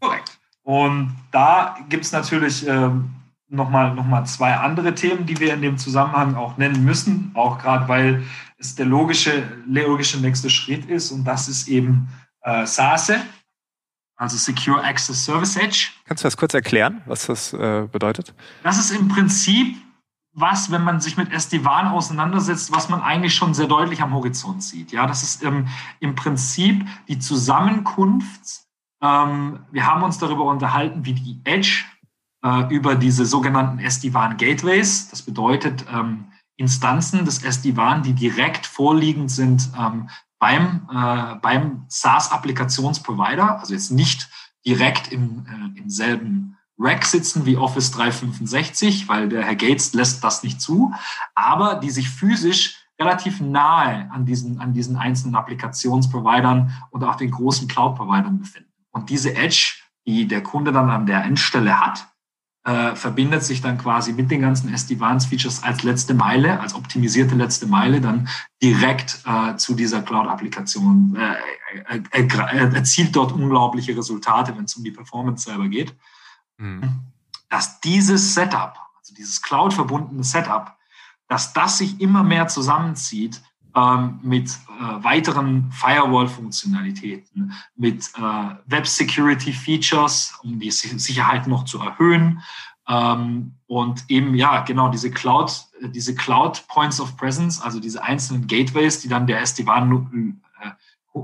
Korrekt. 0.00 0.38
Und 0.62 1.16
da 1.32 1.76
gibt 1.88 2.04
es 2.04 2.12
natürlich 2.12 2.66
ähm, 2.66 3.10
nochmal 3.48 3.94
noch 3.94 4.04
mal 4.04 4.24
zwei 4.24 4.54
andere 4.54 4.94
Themen, 4.94 5.26
die 5.26 5.38
wir 5.40 5.54
in 5.54 5.62
dem 5.62 5.78
Zusammenhang 5.78 6.34
auch 6.34 6.56
nennen 6.56 6.84
müssen, 6.84 7.30
auch 7.34 7.58
gerade 7.58 7.88
weil 7.88 8.22
es 8.58 8.74
der 8.74 8.86
logische, 8.86 9.42
logische 9.66 10.18
nächste 10.18 10.50
Schritt 10.50 10.86
ist 10.86 11.10
und 11.10 11.24
das 11.24 11.48
ist 11.48 11.68
eben 11.68 12.08
äh, 12.42 12.66
SASE, 12.66 13.20
also 14.16 14.36
Secure 14.36 14.82
Access 14.84 15.24
Service 15.24 15.56
Edge. 15.56 15.90
Kannst 16.04 16.24
du 16.24 16.26
das 16.26 16.36
kurz 16.36 16.54
erklären, 16.54 17.02
was 17.06 17.26
das 17.26 17.52
äh, 17.52 17.86
bedeutet? 17.90 18.34
Das 18.62 18.78
ist 18.78 18.90
im 18.90 19.08
Prinzip 19.08 19.76
was, 20.40 20.70
wenn 20.70 20.84
man 20.84 21.00
sich 21.00 21.16
mit 21.16 21.32
SD-WAN 21.32 21.88
auseinandersetzt, 21.88 22.72
was 22.72 22.88
man 22.88 23.02
eigentlich 23.02 23.34
schon 23.34 23.54
sehr 23.54 23.66
deutlich 23.66 24.02
am 24.02 24.14
Horizont 24.14 24.62
sieht. 24.62 24.92
Ja, 24.92 25.06
das 25.06 25.22
ist 25.22 25.42
ähm, 25.42 25.66
im 26.00 26.14
Prinzip 26.14 26.86
die 27.08 27.18
Zusammenkunft. 27.18 28.62
Ähm, 29.02 29.60
wir 29.72 29.86
haben 29.86 30.02
uns 30.02 30.18
darüber 30.18 30.44
unterhalten, 30.44 31.04
wie 31.04 31.14
die 31.14 31.40
Edge 31.44 31.84
äh, 32.48 32.74
über 32.74 32.94
diese 32.94 33.26
sogenannten 33.26 33.78
SD-WAN 33.78 34.36
Gateways, 34.36 35.08
das 35.10 35.22
bedeutet 35.22 35.84
ähm, 35.92 36.26
Instanzen 36.56 37.24
des 37.24 37.42
SD-WAN, 37.42 38.02
die 38.02 38.14
direkt 38.14 38.66
vorliegend 38.66 39.30
sind 39.30 39.70
ähm, 39.78 40.08
beim, 40.38 40.88
äh, 40.90 41.34
beim 41.40 41.84
SaaS-Applikationsprovider, 41.88 43.58
also 43.58 43.74
jetzt 43.74 43.90
nicht 43.90 44.28
direkt 44.64 45.12
im, 45.12 45.46
äh, 45.46 45.78
im 45.80 45.90
selben 45.90 46.56
Rack 46.78 47.04
sitzen 47.04 47.44
wie 47.44 47.56
Office 47.56 47.90
365, 47.90 49.08
weil 49.08 49.28
der 49.28 49.44
Herr 49.44 49.56
Gates 49.56 49.94
lässt 49.94 50.22
das 50.22 50.42
nicht 50.42 50.60
zu, 50.60 50.94
aber 51.34 51.74
die 51.74 51.90
sich 51.90 52.08
physisch 52.08 52.76
relativ 53.00 53.40
nahe 53.40 54.10
an 54.10 54.26
diesen, 54.26 54.60
an 54.60 54.72
diesen 54.72 54.96
einzelnen 54.96 55.36
Applikationsprovidern 55.36 56.72
und 56.90 57.04
auch 57.04 57.16
den 57.16 57.30
großen 57.30 57.68
Cloud-Providern 57.68 58.38
befinden. 58.38 58.72
Und 58.90 59.10
diese 59.10 59.34
Edge, 59.34 59.76
die 60.06 60.26
der 60.26 60.42
Kunde 60.42 60.72
dann 60.72 60.90
an 60.90 61.06
der 61.06 61.24
Endstelle 61.24 61.80
hat, 61.80 62.08
äh, 62.68 62.94
verbindet 62.96 63.42
sich 63.42 63.62
dann 63.62 63.78
quasi 63.78 64.12
mit 64.12 64.30
den 64.30 64.42
ganzen 64.42 64.72
SD-WANs-Features 64.72 65.62
als 65.62 65.84
letzte 65.84 66.12
Meile, 66.12 66.60
als 66.60 66.74
optimisierte 66.74 67.34
letzte 67.34 67.66
Meile 67.66 68.02
dann 68.02 68.28
direkt 68.62 69.22
äh, 69.24 69.56
zu 69.56 69.74
dieser 69.74 70.02
Cloud-Applikation, 70.02 71.16
äh, 71.16 71.96
äh, 71.96 72.26
äh 72.26 72.74
erzielt 72.74 73.16
dort 73.16 73.32
unglaubliche 73.32 73.96
Resultate, 73.96 74.54
wenn 74.54 74.64
es 74.64 74.76
um 74.76 74.84
die 74.84 74.90
Performance 74.90 75.44
selber 75.44 75.68
geht. 75.68 75.96
Mhm. 76.58 77.04
Dass 77.48 77.80
dieses 77.80 78.34
Setup, 78.34 78.74
also 78.98 79.14
dieses 79.14 79.40
Cloud-verbundene 79.40 80.22
Setup, 80.22 80.76
dass 81.26 81.54
das 81.54 81.78
sich 81.78 81.98
immer 82.02 82.22
mehr 82.22 82.48
zusammenzieht 82.48 83.40
mit 84.22 84.48
äh, 84.50 85.04
weiteren 85.04 85.70
Firewall-Funktionalitäten, 85.70 87.52
mit 87.76 88.10
äh, 88.16 88.54
Web-Security-Features, 88.66 90.40
um 90.42 90.58
die 90.58 90.70
Sicherheit 90.70 91.46
noch 91.46 91.64
zu 91.64 91.78
erhöhen. 91.78 92.42
Ähm, 92.88 93.54
und 93.66 94.04
eben, 94.08 94.34
ja, 94.34 94.62
genau, 94.62 94.88
diese 94.88 95.10
Cloud, 95.10 95.66
äh, 95.80 95.90
diese 95.90 96.14
Cloud 96.14 96.66
Points 96.66 97.00
of 97.00 97.16
Presence, 97.16 97.60
also 97.60 97.78
diese 97.78 98.02
einzelnen 98.02 98.46
Gateways, 98.46 99.00
die 99.00 99.08
dann 99.08 99.26
der 99.26 99.42
SD-WAN 99.42 100.40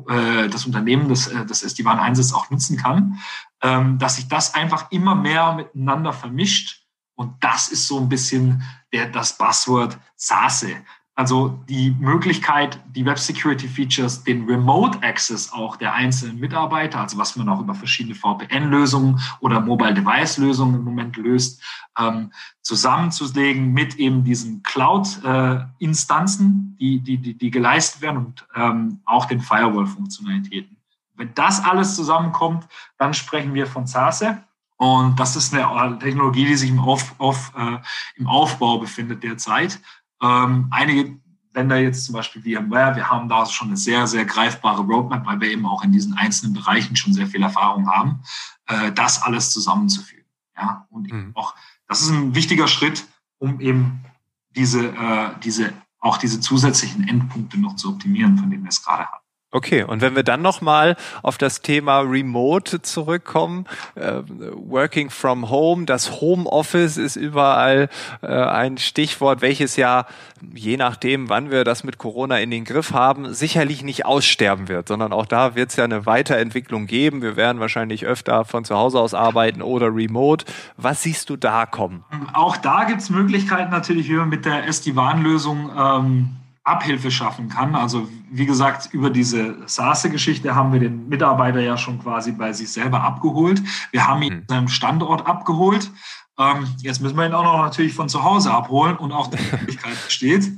äh, 0.09 0.49
das 0.49 0.67
Unternehmen, 0.67 1.09
das, 1.09 1.27
äh, 1.27 1.47
das 1.47 1.63
SD-WAN 1.63 1.99
einsetzt, 1.99 2.35
auch 2.35 2.51
nutzen 2.51 2.77
kann, 2.77 3.19
ähm, 3.63 3.99
dass 3.99 4.17
sich 4.17 4.29
das 4.29 4.55
einfach 4.55 4.91
immer 4.91 5.15
mehr 5.15 5.55
miteinander 5.55 6.13
vermischt. 6.13 6.85
Und 7.15 7.33
das 7.43 7.69
ist 7.69 7.87
so 7.87 7.99
ein 7.99 8.09
bisschen 8.09 8.63
der, 8.93 9.09
das 9.09 9.39
Buzzword 9.39 9.99
SASE. 10.17 10.77
Also 11.16 11.61
die 11.68 11.92
Möglichkeit, 12.00 12.80
die 12.87 13.06
Web 13.06 13.21
Security 13.21 13.68
Features, 13.68 14.25
den 14.25 14.47
Remote 14.47 15.00
Access 15.02 15.52
auch 15.52 15.76
der 15.76 15.94
einzelnen 15.94 16.40
Mitarbeiter, 16.40 16.99
also 17.00 17.16
was 17.18 17.37
man 17.37 17.49
auch 17.49 17.61
über 17.61 17.75
verschiedene 17.75 18.16
VPN-Lösungen 18.16 19.21
oder 19.38 19.61
Mobile 19.61 19.94
Device-Lösungen 19.94 20.75
im 20.75 20.83
Moment 20.83 21.16
löst, 21.16 21.62
ähm, 21.97 22.33
zusammenzulegen 22.62 23.73
mit 23.73 23.94
eben 23.94 24.25
diesen 24.25 24.64
Cloud-Instanzen, 24.64 26.76
die, 26.80 26.99
die, 26.99 27.18
die, 27.18 27.38
die 27.38 27.50
geleistet 27.52 28.02
werden 28.02 28.26
und 28.26 28.44
ähm, 28.56 29.00
auch 29.04 29.26
den 29.26 29.40
Firewall-Funktionalitäten. 29.40 30.76
Wenn 31.14 31.33
das 31.35 31.64
alles 31.64 31.94
zusammenkommt, 31.94 32.66
dann 32.99 33.14
sprechen 33.14 33.54
wir 33.54 33.68
von 33.68 33.87
SASE. 33.87 34.42
Und 34.76 35.21
das 35.21 35.37
ist 35.37 35.54
eine 35.54 35.97
Technologie, 36.00 36.47
die 36.47 36.56
sich 36.56 36.71
im, 36.71 36.80
Auf, 36.80 37.14
auf, 37.18 37.52
äh, 37.56 37.78
im 38.16 38.26
Aufbau 38.26 38.78
befindet 38.78 39.23
derzeit. 39.23 39.78
Ähm, 40.23 40.68
einige 40.71 41.18
Länder 41.54 41.78
jetzt 41.78 42.04
zum 42.04 42.14
Beispiel 42.14 42.42
VMware, 42.42 42.97
wir 42.97 43.09
haben 43.09 43.28
da 43.28 43.47
schon 43.47 43.68
eine 43.68 43.76
sehr, 43.76 44.06
sehr 44.06 44.25
greifbare 44.25 44.83
Roadmap, 44.83 45.26
weil 45.26 45.40
wir 45.40 45.50
eben 45.50 45.66
auch 45.66 45.85
in 45.85 45.92
diesen 45.92 46.14
einzelnen 46.14 46.54
Bereichen 46.54 46.97
schon 46.97 47.12
sehr 47.12 47.26
viel 47.26 47.42
Erfahrung 47.42 47.88
haben, 47.88 48.23
äh, 48.66 48.92
das 48.92 49.23
alles 49.23 49.50
zusammenzuführen. 49.50 50.26
Ja, 50.56 50.87
und 50.90 51.12
mhm. 51.12 51.30
auch, 51.35 51.54
das 51.88 52.02
ist 52.02 52.11
ein 52.11 52.35
wichtiger 52.35 52.68
Schritt, 52.68 53.06
um 53.38 53.61
eben 53.61 54.04
diese, 54.50 54.88
äh, 54.88 55.30
diese, 55.42 55.73
auch 56.00 56.16
diese 56.16 56.40
zusätzlichen 56.40 57.06
Endpunkte 57.06 57.59
noch 57.59 57.76
zu 57.76 57.88
optimieren, 57.90 58.38
von 58.38 58.50
denen 58.50 58.64
wir 58.64 58.68
es 58.71 58.83
gerade 58.83 59.06
haben. 59.06 59.24
Okay, 59.54 59.84
und 59.84 60.00
wenn 60.00 60.16
wir 60.16 60.25
dann 60.25 60.42
nochmal 60.42 60.96
auf 61.23 61.38
das 61.38 61.62
Thema 61.62 62.00
Remote 62.00 62.82
zurückkommen, 62.82 63.66
äh, 63.94 64.14
Working 64.26 65.11
from 65.11 65.49
Home, 65.49 65.84
das 65.84 66.20
Homeoffice 66.20 66.96
ist 66.96 67.14
überall 67.14 67.88
äh, 68.20 68.26
ein 68.26 68.78
Stichwort, 68.78 69.42
welches 69.42 69.76
ja, 69.76 70.06
je 70.52 70.76
nachdem, 70.76 71.28
wann 71.28 71.52
wir 71.52 71.62
das 71.62 71.84
mit 71.84 71.99
Corona 71.99 72.40
in 72.40 72.50
den 72.50 72.64
Griff 72.64 72.92
haben, 72.92 73.32
sicherlich 73.32 73.84
nicht 73.84 74.04
aussterben 74.04 74.66
wird, 74.66 74.88
sondern 74.88 75.12
auch 75.12 75.26
da 75.26 75.54
wird 75.54 75.70
es 75.70 75.76
ja 75.76 75.84
eine 75.84 76.04
Weiterentwicklung 76.04 76.88
geben. 76.88 77.23
Wir 77.23 77.37
werden 77.37 77.61
wahrscheinlich 77.61 78.06
öfter 78.06 78.44
von 78.44 78.64
zu 78.64 78.75
Hause 78.75 78.99
aus 78.99 79.14
arbeiten 79.14 79.62
oder 79.62 79.94
remote. 79.94 80.46
Was 80.76 81.04
siehst 81.04 81.30
du 81.30 81.37
da 81.37 81.64
kommen? 81.64 82.02
Auch 82.32 82.56
da 82.56 82.82
gibt 82.82 83.02
es 83.02 83.08
Möglichkeiten 83.08 83.70
natürlich, 83.70 84.08
wie 84.08 84.16
wir 84.16 84.26
mit 84.26 84.46
der 84.46 84.66
SD-WAN-Lösung 84.66 85.70
ähm 85.78 86.37
Abhilfe 86.64 87.11
schaffen 87.11 87.50
kann. 87.50 87.75
Also 87.75 88.09
wie 88.30 88.47
gesagt, 88.47 88.92
über 88.92 89.11
diese 89.11 89.56
SASE-Geschichte 89.66 90.54
haben 90.54 90.73
wir 90.73 90.80
den 90.80 91.09
Mitarbeiter 91.09 91.61
ja 91.61 91.76
schon 91.76 92.00
quasi 92.00 92.33
bei 92.33 92.52
sich 92.52 92.73
selber 92.73 93.02
abgeholt. 93.02 93.62
Wir 93.90 94.06
haben 94.06 94.23
ihn 94.23 94.35
mhm. 94.35 94.44
seinem 94.49 94.68
Standort 94.68 95.26
abgeholt. 95.26 95.90
Ähm, 96.38 96.66
jetzt 96.78 97.00
müssen 97.00 97.16
wir 97.16 97.26
ihn 97.26 97.35
auch 97.35 97.44
noch 97.44 97.62
natürlich 97.62 97.92
von 97.92 98.09
zu 98.09 98.25
Hause 98.25 98.50
abholen 98.50 98.97
und 98.97 99.12
auch 99.12 99.28
die 99.28 99.42
Möglichkeit 99.52 100.02
besteht. 100.04 100.50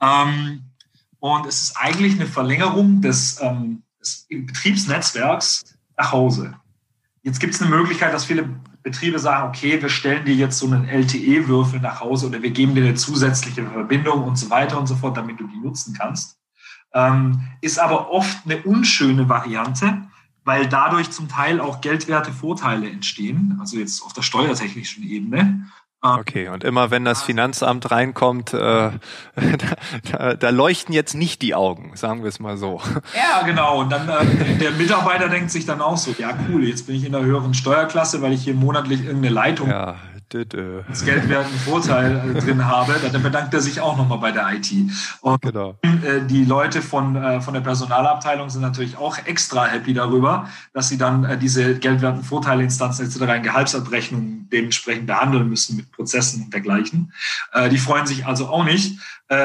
Ähm, 0.00 0.64
und 1.18 1.46
es 1.46 1.62
ist 1.62 1.76
eigentlich 1.78 2.14
eine 2.14 2.26
Verlängerung 2.26 3.00
des, 3.00 3.40
ähm, 3.40 3.82
des 3.98 4.26
Betriebsnetzwerks 4.28 5.64
nach 5.96 6.12
Hause. 6.12 6.54
Jetzt 7.22 7.40
gibt 7.40 7.54
es 7.54 7.62
eine 7.62 7.70
Möglichkeit, 7.70 8.12
dass 8.12 8.26
viele 8.26 8.50
Betriebe 8.84 9.18
sagen, 9.18 9.48
okay, 9.48 9.80
wir 9.80 9.88
stellen 9.88 10.26
dir 10.26 10.34
jetzt 10.34 10.58
so 10.58 10.66
einen 10.66 10.86
LTE-Würfel 10.86 11.80
nach 11.80 12.00
Hause 12.00 12.28
oder 12.28 12.42
wir 12.42 12.50
geben 12.50 12.74
dir 12.74 12.84
eine 12.84 12.94
zusätzliche 12.94 13.66
Verbindung 13.66 14.24
und 14.24 14.36
so 14.36 14.50
weiter 14.50 14.78
und 14.78 14.86
so 14.86 14.94
fort, 14.94 15.16
damit 15.16 15.40
du 15.40 15.48
die 15.48 15.56
nutzen 15.56 15.96
kannst. 15.98 16.38
Ähm, 16.92 17.40
ist 17.62 17.78
aber 17.78 18.10
oft 18.10 18.44
eine 18.44 18.62
unschöne 18.62 19.26
Variante, 19.28 20.02
weil 20.44 20.68
dadurch 20.68 21.10
zum 21.10 21.28
Teil 21.28 21.60
auch 21.60 21.80
geldwerte 21.80 22.30
Vorteile 22.30 22.90
entstehen, 22.90 23.56
also 23.58 23.78
jetzt 23.78 24.02
auf 24.02 24.12
der 24.12 24.20
steuertechnischen 24.20 25.02
Ebene. 25.02 25.66
Okay, 26.06 26.48
und 26.48 26.64
immer 26.64 26.90
wenn 26.90 27.06
das 27.06 27.22
Finanzamt 27.22 27.90
reinkommt, 27.90 28.52
äh, 28.52 28.58
da, 30.12 30.34
da, 30.34 30.50
leuchten 30.50 30.92
jetzt 30.94 31.14
nicht 31.14 31.40
die 31.40 31.54
Augen, 31.54 31.92
sagen 31.94 32.22
wir 32.22 32.28
es 32.28 32.40
mal 32.40 32.58
so. 32.58 32.82
Ja, 33.16 33.42
genau. 33.46 33.80
Und 33.80 33.90
dann 33.90 34.06
äh, 34.10 34.58
der 34.60 34.72
Mitarbeiter 34.72 35.30
denkt 35.30 35.50
sich 35.50 35.64
dann 35.64 35.80
auch 35.80 35.96
so, 35.96 36.14
ja 36.18 36.36
cool, 36.50 36.64
jetzt 36.64 36.86
bin 36.86 36.96
ich 36.96 37.06
in 37.06 37.14
einer 37.14 37.24
höheren 37.24 37.54
Steuerklasse, 37.54 38.20
weil 38.20 38.34
ich 38.34 38.44
hier 38.44 38.52
monatlich 38.52 39.02
irgendeine 39.02 39.32
Leitung. 39.32 39.70
Ja, 39.70 39.96
das 40.34 41.04
Geldwert 41.04 41.46
einen 41.46 41.58
Vorteil 41.58 42.36
äh, 42.36 42.40
drin 42.40 42.64
habe, 42.64 42.94
dann 43.12 43.22
bedankt 43.22 43.54
er 43.54 43.60
sich 43.60 43.80
auch 43.80 43.96
nochmal 43.96 44.18
bei 44.18 44.32
der 44.32 44.52
IT. 44.52 44.72
Und 45.20 45.40
genau. 45.40 45.78
Äh, 45.82 46.22
die 46.26 46.44
Leute 46.44 46.82
von, 46.82 47.14
äh, 47.14 47.40
von 47.40 47.54
der 47.54 47.60
Personalabteilung 47.60 48.50
sind 48.50 48.62
natürlich 48.62 48.96
auch 48.96 49.16
extra 49.26 49.66
happy 49.66 49.94
darüber, 49.94 50.48
dass 50.72 50.88
sie 50.88 50.98
dann 50.98 51.38
diese 51.38 51.78
geldwerten 51.78 52.24
Vorteileinstanzen 52.24 53.06
etc. 53.06 53.36
in 53.36 53.42
Gehaltsabrechnungen 53.44 54.48
dementsprechend 54.50 55.06
behandeln 55.06 55.48
müssen 55.48 55.76
mit 55.76 55.92
Prozessen 55.92 56.44
und 56.44 56.52
dergleichen. 56.52 57.12
Die 57.70 57.78
freuen 57.78 58.06
sich 58.06 58.26
also 58.26 58.48
auch 58.48 58.64
nicht. 58.64 58.98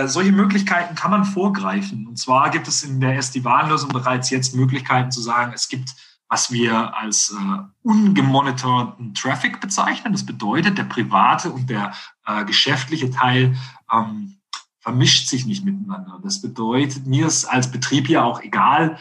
Solche 0.05 0.31
Möglichkeiten 0.31 0.95
kann 0.95 1.11
man 1.11 1.25
vorgreifen. 1.25 2.07
Und 2.07 2.17
zwar 2.17 2.49
gibt 2.51 2.67
es 2.67 2.83
in 2.83 2.99
der 2.99 3.17
SD-Warnlösung 3.17 3.89
bereits 3.89 4.29
jetzt 4.29 4.55
Möglichkeiten 4.55 5.11
zu 5.11 5.21
sagen, 5.21 5.51
es 5.55 5.69
gibt 5.69 5.95
was 6.29 6.51
wir 6.51 6.95
als 6.95 7.31
äh, 7.31 7.57
ungemonitorten 7.81 9.13
Traffic 9.15 9.59
bezeichnen. 9.59 10.13
Das 10.13 10.25
bedeutet, 10.25 10.77
der 10.77 10.83
private 10.83 11.51
und 11.51 11.69
der 11.69 11.93
äh, 12.25 12.45
geschäftliche 12.45 13.09
Teil 13.09 13.57
ähm, 13.91 14.37
vermischt 14.79 15.27
sich 15.27 15.45
nicht 15.45 15.65
miteinander. 15.65 16.19
Das 16.23 16.41
bedeutet, 16.41 17.05
mir 17.07 17.27
ist 17.27 17.45
als 17.45 17.71
Betrieb 17.71 18.07
ja 18.07 18.23
auch 18.23 18.41
egal, 18.41 18.97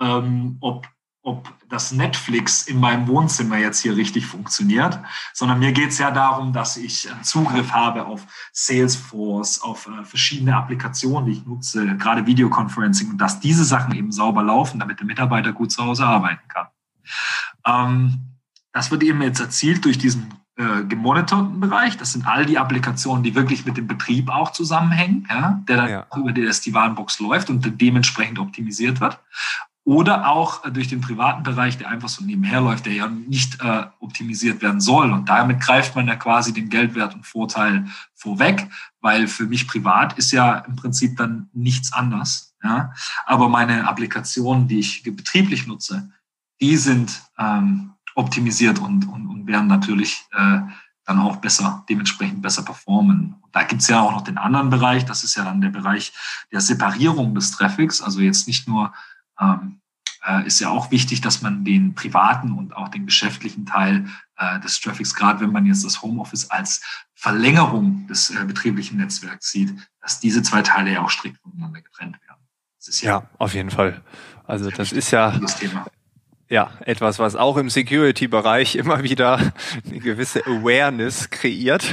ähm, 0.00 0.56
ob 0.60 0.88
ob 1.28 1.52
das 1.68 1.92
Netflix 1.92 2.62
in 2.62 2.80
meinem 2.80 3.06
Wohnzimmer 3.06 3.58
jetzt 3.58 3.80
hier 3.80 3.94
richtig 3.94 4.24
funktioniert, 4.24 4.98
sondern 5.34 5.58
mir 5.58 5.72
geht 5.72 5.90
es 5.90 5.98
ja 5.98 6.10
darum, 6.10 6.54
dass 6.54 6.78
ich 6.78 7.06
Zugriff 7.22 7.72
habe 7.72 8.06
auf 8.06 8.22
Salesforce, 8.52 9.60
auf 9.60 9.86
äh, 9.86 10.04
verschiedene 10.04 10.56
Applikationen, 10.56 11.26
die 11.26 11.32
ich 11.32 11.46
nutze, 11.46 11.98
gerade 11.98 12.24
Videoconferencing 12.24 13.10
und 13.10 13.18
dass 13.18 13.40
diese 13.40 13.64
Sachen 13.64 13.94
eben 13.94 14.10
sauber 14.10 14.42
laufen, 14.42 14.80
damit 14.80 15.00
der 15.00 15.06
Mitarbeiter 15.06 15.52
gut 15.52 15.70
zu 15.70 15.84
Hause 15.84 16.06
arbeiten 16.06 16.48
kann. 16.48 16.68
Ähm, 17.66 18.38
das 18.72 18.90
wird 18.90 19.02
eben 19.02 19.20
jetzt 19.20 19.40
erzielt 19.40 19.84
durch 19.84 19.98
diesen 19.98 20.32
äh, 20.56 20.84
gemonitorten 20.84 21.60
Bereich. 21.60 21.98
Das 21.98 22.12
sind 22.12 22.26
all 22.26 22.46
die 22.46 22.56
Applikationen, 22.56 23.22
die 23.22 23.34
wirklich 23.34 23.66
mit 23.66 23.76
dem 23.76 23.86
Betrieb 23.86 24.30
auch 24.30 24.52
zusammenhängen, 24.52 25.26
ja, 25.28 25.62
der 25.68 25.76
dann 25.76 25.90
ja. 25.90 26.06
über 26.16 26.32
die 26.32 26.46
SD-WAN-Box 26.46 27.20
läuft 27.20 27.50
und 27.50 27.80
dementsprechend 27.80 28.38
optimisiert 28.38 29.00
wird 29.00 29.20
oder 29.88 30.28
auch 30.28 30.66
äh, 30.66 30.70
durch 30.70 30.88
den 30.88 31.00
privaten 31.00 31.42
Bereich, 31.42 31.78
der 31.78 31.88
einfach 31.88 32.10
so 32.10 32.22
nebenher 32.22 32.60
läuft, 32.60 32.84
der 32.84 32.92
ja 32.92 33.08
nicht 33.08 33.58
äh, 33.62 33.86
optimisiert 34.00 34.60
werden 34.60 34.82
soll. 34.82 35.10
Und 35.10 35.30
damit 35.30 35.60
greift 35.60 35.96
man 35.96 36.06
ja 36.06 36.14
quasi 36.14 36.52
den 36.52 36.68
Geldwert 36.68 37.14
und 37.14 37.26
Vorteil 37.26 37.86
vorweg, 38.14 38.68
weil 39.00 39.26
für 39.26 39.46
mich 39.46 39.66
privat 39.66 40.18
ist 40.18 40.30
ja 40.30 40.58
im 40.58 40.76
Prinzip 40.76 41.16
dann 41.16 41.48
nichts 41.54 41.94
anders. 41.94 42.54
Ja? 42.62 42.92
Aber 43.24 43.48
meine 43.48 43.88
Applikationen, 43.88 44.68
die 44.68 44.80
ich 44.80 45.04
betrieblich 45.04 45.66
nutze, 45.66 46.10
die 46.60 46.76
sind 46.76 47.22
ähm, 47.38 47.94
optimisiert 48.14 48.80
und, 48.80 49.08
und, 49.08 49.26
und 49.26 49.46
werden 49.46 49.68
natürlich 49.68 50.26
äh, 50.32 50.60
dann 51.06 51.18
auch 51.18 51.36
besser, 51.36 51.86
dementsprechend 51.88 52.42
besser 52.42 52.62
performen. 52.62 53.36
Und 53.40 53.54
da 53.54 53.62
gibt's 53.62 53.88
ja 53.88 54.00
auch 54.02 54.12
noch 54.12 54.20
den 54.20 54.36
anderen 54.36 54.68
Bereich, 54.68 55.06
das 55.06 55.24
ist 55.24 55.34
ja 55.36 55.44
dann 55.44 55.62
der 55.62 55.70
Bereich 55.70 56.12
der 56.52 56.60
Separierung 56.60 57.34
des 57.34 57.52
Traffics, 57.52 58.02
also 58.02 58.20
jetzt 58.20 58.46
nicht 58.46 58.68
nur 58.68 58.92
ähm, 59.40 59.80
äh, 60.26 60.46
ist 60.46 60.60
ja 60.60 60.68
auch 60.68 60.90
wichtig, 60.90 61.20
dass 61.20 61.42
man 61.42 61.64
den 61.64 61.94
privaten 61.94 62.52
und 62.52 62.76
auch 62.76 62.88
den 62.88 63.06
geschäftlichen 63.06 63.66
Teil 63.66 64.08
äh, 64.36 64.60
des 64.60 64.80
Traffics, 64.80 65.14
gerade 65.14 65.40
wenn 65.40 65.52
man 65.52 65.66
jetzt 65.66 65.84
das 65.84 66.02
Homeoffice 66.02 66.50
als 66.50 66.82
Verlängerung 67.14 68.06
des 68.06 68.30
äh, 68.30 68.44
betrieblichen 68.44 68.98
Netzwerks 68.98 69.50
sieht, 69.50 69.74
dass 70.00 70.20
diese 70.20 70.42
zwei 70.42 70.62
Teile 70.62 70.92
ja 70.92 71.02
auch 71.02 71.10
strikt 71.10 71.38
voneinander 71.38 71.82
getrennt 71.82 72.16
werden. 72.26 72.42
Ja, 73.00 73.20
ja, 73.20 73.30
auf 73.38 73.54
jeden 73.54 73.70
Fall. 73.70 74.02
Also 74.44 74.70
das 74.70 74.92
ist 74.92 75.10
ja, 75.10 75.38
ja, 76.50 76.70
etwas, 76.86 77.18
was 77.18 77.36
auch 77.36 77.58
im 77.58 77.68
Security-Bereich 77.68 78.76
immer 78.76 79.02
wieder 79.02 79.38
eine 79.86 79.98
gewisse 79.98 80.46
Awareness 80.46 81.28
kreiert. 81.28 81.84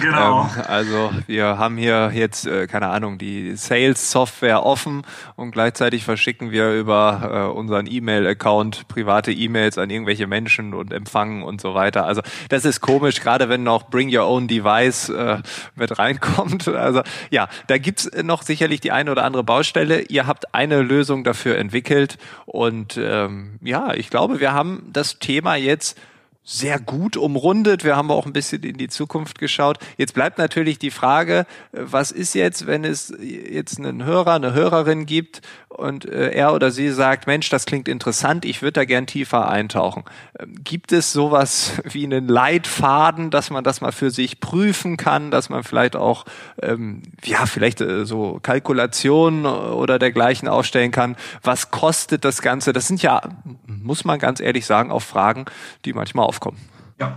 Genau. 0.00 0.42
Ähm, 0.42 0.62
also 0.68 1.10
wir 1.26 1.58
haben 1.58 1.76
hier 1.76 2.12
jetzt, 2.14 2.46
äh, 2.46 2.68
keine 2.68 2.88
Ahnung, 2.88 3.18
die 3.18 3.56
Sales-Software 3.56 4.64
offen 4.64 5.02
und 5.34 5.50
gleichzeitig 5.50 6.04
verschicken 6.04 6.52
wir 6.52 6.72
über 6.74 7.50
äh, 7.52 7.58
unseren 7.58 7.86
E-Mail-Account 7.90 8.86
private 8.86 9.32
E-Mails 9.32 9.78
an 9.78 9.90
irgendwelche 9.90 10.28
Menschen 10.28 10.74
und 10.74 10.92
empfangen 10.92 11.42
und 11.42 11.60
so 11.60 11.74
weiter. 11.74 12.06
Also 12.06 12.22
das 12.50 12.64
ist 12.64 12.80
komisch, 12.80 13.20
gerade 13.20 13.48
wenn 13.48 13.64
noch 13.64 13.90
Bring 13.90 14.16
Your 14.16 14.28
Own 14.28 14.46
Device 14.46 15.08
äh, 15.08 15.38
mit 15.74 15.98
reinkommt. 15.98 16.68
Also 16.68 17.02
ja, 17.30 17.48
da 17.66 17.78
gibt's 17.78 18.08
noch 18.22 18.42
sicherlich 18.42 18.80
die 18.80 18.92
eine 18.92 19.10
oder 19.10 19.24
andere 19.24 19.42
Baustelle. 19.42 20.02
Ihr 20.02 20.26
habt 20.26 20.54
eine 20.54 20.82
Lösung 20.82 21.24
dafür 21.24 21.58
entwickelt 21.58 22.18
und 22.46 22.96
ähm, 22.96 23.58
ja, 23.62 23.92
ich 23.94 24.03
ich 24.04 24.10
glaube, 24.10 24.38
wir 24.38 24.52
haben 24.52 24.90
das 24.92 25.18
Thema 25.18 25.56
jetzt 25.56 25.98
sehr 26.44 26.78
gut 26.78 27.16
umrundet. 27.16 27.84
Wir 27.84 27.96
haben 27.96 28.10
auch 28.10 28.26
ein 28.26 28.34
bisschen 28.34 28.62
in 28.62 28.76
die 28.76 28.88
Zukunft 28.88 29.38
geschaut. 29.38 29.78
Jetzt 29.96 30.12
bleibt 30.12 30.36
natürlich 30.36 30.78
die 30.78 30.90
Frage, 30.90 31.46
was 31.72 32.12
ist 32.12 32.34
jetzt, 32.34 32.66
wenn 32.66 32.84
es 32.84 33.12
jetzt 33.18 33.78
einen 33.78 34.04
Hörer, 34.04 34.34
eine 34.34 34.52
Hörerin 34.52 35.06
gibt 35.06 35.40
und 35.74 36.04
äh, 36.04 36.30
er 36.30 36.54
oder 36.54 36.70
sie 36.70 36.90
sagt, 36.90 37.26
Mensch, 37.26 37.48
das 37.48 37.66
klingt 37.66 37.88
interessant, 37.88 38.44
ich 38.44 38.62
würde 38.62 38.72
da 38.74 38.84
gern 38.84 39.06
tiefer 39.06 39.48
eintauchen. 39.48 40.04
Ähm, 40.38 40.54
gibt 40.62 40.92
es 40.92 41.12
sowas 41.12 41.72
wie 41.84 42.04
einen 42.04 42.28
Leitfaden, 42.28 43.30
dass 43.30 43.50
man 43.50 43.64
das 43.64 43.80
mal 43.80 43.92
für 43.92 44.10
sich 44.10 44.40
prüfen 44.40 44.96
kann, 44.96 45.30
dass 45.30 45.48
man 45.48 45.64
vielleicht 45.64 45.96
auch, 45.96 46.26
ähm, 46.62 47.02
ja, 47.24 47.46
vielleicht 47.46 47.80
äh, 47.80 48.06
so 48.06 48.38
Kalkulationen 48.42 49.46
oder 49.46 49.98
dergleichen 49.98 50.46
aufstellen 50.46 50.92
kann? 50.92 51.16
Was 51.42 51.70
kostet 51.70 52.24
das 52.24 52.40
Ganze? 52.40 52.72
Das 52.72 52.86
sind 52.86 53.02
ja, 53.02 53.22
muss 53.66 54.04
man 54.04 54.18
ganz 54.18 54.40
ehrlich 54.40 54.66
sagen, 54.66 54.92
auch 54.92 55.02
Fragen, 55.02 55.46
die 55.84 55.92
manchmal 55.92 56.26
aufkommen. 56.34 56.58
Ja, 56.98 57.16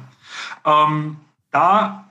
ähm, 0.66 1.18
da 1.52 2.08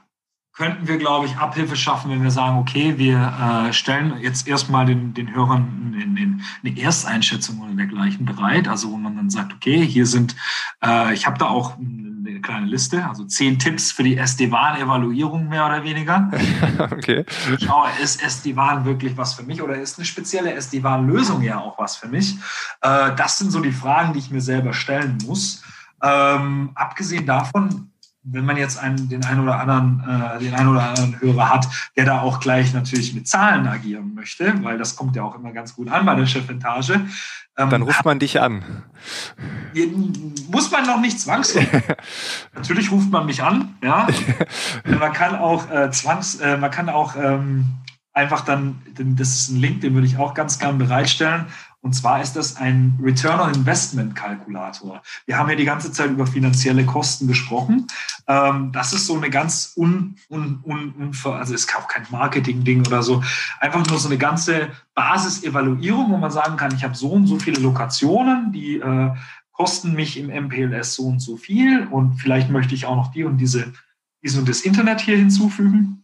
könnten 0.52 0.88
wir, 0.88 0.96
glaube 0.96 1.26
ich, 1.26 1.36
Abhilfe 1.36 1.76
schaffen, 1.76 2.10
wenn 2.10 2.22
wir 2.22 2.30
sagen, 2.30 2.56
okay, 2.56 2.94
wir 2.96 3.68
äh, 3.68 3.72
stellen 3.74 4.14
jetzt 4.22 4.48
erstmal 4.48 4.86
den, 4.86 5.12
den 5.12 5.34
Hörern 5.34 5.94
in, 6.00 6.16
in, 6.16 6.42
eine 6.64 6.80
Ersteinschätzung 6.80 7.60
oder 7.60 7.74
dergleichen 7.74 8.24
bereit. 8.24 8.66
Also 8.66 8.90
wo 8.90 8.96
man 8.96 9.16
dann 9.16 9.28
sagt, 9.28 9.52
okay, 9.52 9.84
hier 9.84 10.06
sind, 10.06 10.34
äh, 10.82 11.12
ich 11.12 11.26
habe 11.26 11.36
da 11.36 11.46
auch 11.46 11.76
eine 11.76 12.40
kleine 12.40 12.66
Liste, 12.66 13.06
also 13.06 13.24
zehn 13.24 13.58
Tipps 13.58 13.92
für 13.92 14.02
die 14.02 14.16
SD-WAN-Evaluierung 14.16 15.48
mehr 15.48 15.66
oder 15.66 15.84
weniger. 15.84 16.30
okay. 16.78 17.26
Ich 17.52 17.66
schaue, 17.66 17.88
ist 18.02 18.22
SD-WAN 18.22 18.86
wirklich 18.86 19.14
was 19.18 19.34
für 19.34 19.42
mich 19.42 19.60
oder 19.60 19.76
ist 19.76 19.98
eine 19.98 20.06
spezielle 20.06 20.54
SD-WAN-Lösung 20.54 21.42
ja 21.42 21.60
auch 21.60 21.78
was 21.78 21.96
für 21.96 22.08
mich? 22.08 22.34
Äh, 22.80 23.14
das 23.14 23.38
sind 23.38 23.50
so 23.50 23.60
die 23.60 23.72
Fragen, 23.72 24.14
die 24.14 24.20
ich 24.20 24.30
mir 24.30 24.40
selber 24.40 24.72
stellen 24.72 25.18
muss. 25.26 25.62
Ähm, 26.02 26.70
abgesehen 26.74 27.26
davon 27.26 27.90
wenn 28.28 28.44
man 28.44 28.56
jetzt 28.56 28.78
einen, 28.78 29.08
den 29.08 29.24
einen 29.24 29.40
oder 29.40 29.60
anderen, 29.60 30.02
äh, 30.08 30.38
den 30.40 30.54
einen 30.54 30.68
oder 30.68 30.88
anderen 30.88 31.20
Hörer 31.20 31.48
hat, 31.48 31.68
der 31.96 32.04
da 32.04 32.20
auch 32.20 32.40
gleich 32.40 32.74
natürlich 32.74 33.14
mit 33.14 33.28
Zahlen 33.28 33.66
agieren 33.66 34.14
möchte, 34.14 34.52
weil 34.64 34.78
das 34.78 34.96
kommt 34.96 35.14
ja 35.16 35.22
auch 35.22 35.36
immer 35.36 35.52
ganz 35.52 35.74
gut 35.74 35.88
an 35.88 36.04
bei 36.04 36.14
der 36.16 36.26
Chefetage. 36.26 37.00
Ähm, 37.56 37.70
Dann 37.70 37.82
ruft 37.82 38.04
man 38.04 38.18
dich 38.18 38.40
an. 38.40 38.64
Muss 40.50 40.70
man 40.70 40.86
noch 40.86 41.00
nicht 41.00 41.20
zwangsläufig. 41.20 41.82
natürlich 42.54 42.90
ruft 42.90 43.10
man 43.10 43.26
mich 43.26 43.42
an, 43.42 43.76
ja. 43.82 44.08
man 44.84 45.12
kann 45.12 45.36
auch 45.36 45.70
äh, 45.70 45.90
zwangs, 45.90 46.36
äh, 46.36 46.56
man 46.56 46.70
kann 46.70 46.88
auch 46.88 47.14
ähm, 47.16 47.66
einfach 48.12 48.40
dann, 48.40 48.82
das 48.94 49.28
ist 49.28 49.50
ein 49.50 49.60
Link, 49.60 49.82
den 49.82 49.94
würde 49.94 50.06
ich 50.06 50.18
auch 50.18 50.34
ganz 50.34 50.58
gern 50.58 50.78
bereitstellen. 50.78 51.46
Und 51.86 51.92
zwar 51.92 52.20
ist 52.20 52.34
das 52.34 52.56
ein 52.56 52.98
Return 53.00 53.38
on 53.38 53.54
Investment 53.54 54.16
Kalkulator. 54.16 55.02
Wir 55.24 55.38
haben 55.38 55.48
ja 55.48 55.54
die 55.54 55.64
ganze 55.64 55.92
Zeit 55.92 56.10
über 56.10 56.26
finanzielle 56.26 56.84
Kosten 56.84 57.28
gesprochen. 57.28 57.86
Ähm, 58.26 58.72
das 58.72 58.92
ist 58.92 59.06
so 59.06 59.14
eine 59.16 59.30
ganz 59.30 59.72
un, 59.76 60.16
un, 60.28 60.58
un, 60.64 60.94
un 60.98 61.32
also 61.32 61.54
ist 61.54 61.72
auch 61.76 61.86
kein 61.86 62.04
Marketing-Ding 62.10 62.84
oder 62.88 63.04
so. 63.04 63.22
Einfach 63.60 63.86
nur 63.86 64.00
so 64.00 64.08
eine 64.08 64.18
ganze 64.18 64.70
Basisevaluierung, 64.94 66.10
wo 66.10 66.16
man 66.16 66.32
sagen 66.32 66.56
kann, 66.56 66.74
ich 66.74 66.82
habe 66.82 66.96
so 66.96 67.12
und 67.12 67.28
so 67.28 67.38
viele 67.38 67.60
Lokationen, 67.60 68.50
die 68.50 68.78
äh, 68.78 69.14
kosten 69.52 69.92
mich 69.92 70.18
im 70.18 70.26
MPLS 70.26 70.96
so 70.96 71.04
und 71.04 71.20
so 71.20 71.36
viel 71.36 71.86
und 71.86 72.16
vielleicht 72.16 72.50
möchte 72.50 72.74
ich 72.74 72.86
auch 72.86 72.96
noch 72.96 73.12
die 73.12 73.22
und 73.22 73.38
diese, 73.38 73.72
diese 74.24 74.40
und 74.40 74.48
das 74.48 74.62
Internet 74.62 75.02
hier 75.02 75.18
hinzufügen. 75.18 76.02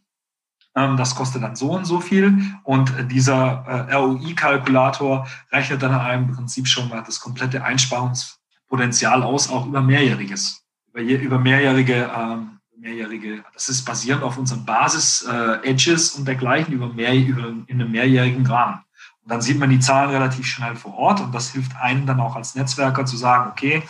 Ähm, 0.75 0.97
das 0.97 1.15
kostet 1.15 1.43
dann 1.43 1.57
so 1.57 1.73
und 1.73 1.85
so 1.85 2.01
viel. 2.01 2.39
Und 2.65 2.93
dieser 3.11 3.65
äh, 3.67 3.95
ROI-Kalkulator 3.95 5.27
rechnet 5.51 5.83
dann 5.83 6.25
im 6.25 6.35
Prinzip 6.35 6.67
schon 6.67 6.89
mal 6.89 7.03
das 7.05 7.21
komplette 7.21 7.63
Einsparungspotenzial 7.65 9.23
aus, 9.23 9.51
auch 9.51 9.67
über 9.67 9.83
mehrjähriges, 9.83 10.65
über, 10.93 11.01
über 11.01 11.39
mehrjährige, 11.39 12.11
ähm, 12.17 12.59
mehrjährige, 12.79 13.45
das 13.55 13.69
ist 13.69 13.85
basierend 13.85 14.25
auf 14.25 14.39
unseren 14.39 14.65
Basis-Edges 14.65 16.15
äh, 16.15 16.19
und 16.19 16.27
dergleichen 16.27 16.75
über, 16.75 16.89
mehr, 16.89 17.15
über 17.15 17.49
in 17.67 17.81
einem 17.81 17.91
mehrjährigen 17.91 18.47
Rahmen. 18.47 18.81
Und 19.23 19.31
dann 19.31 19.41
sieht 19.41 19.59
man 19.59 19.71
die 19.71 19.79
Zahlen 19.79 20.11
relativ 20.11 20.47
schnell 20.47 20.75
vor 20.75 20.95
Ort 20.95 21.21
und 21.21 21.33
das 21.33 21.53
hilft 21.53 21.77
einem 21.77 22.07
dann 22.07 22.19
auch 22.19 22.35
als 22.35 22.57
Netzwerker 22.57 23.07
zu 23.07 23.17
sagen, 23.17 23.51
okay, 23.51 23.85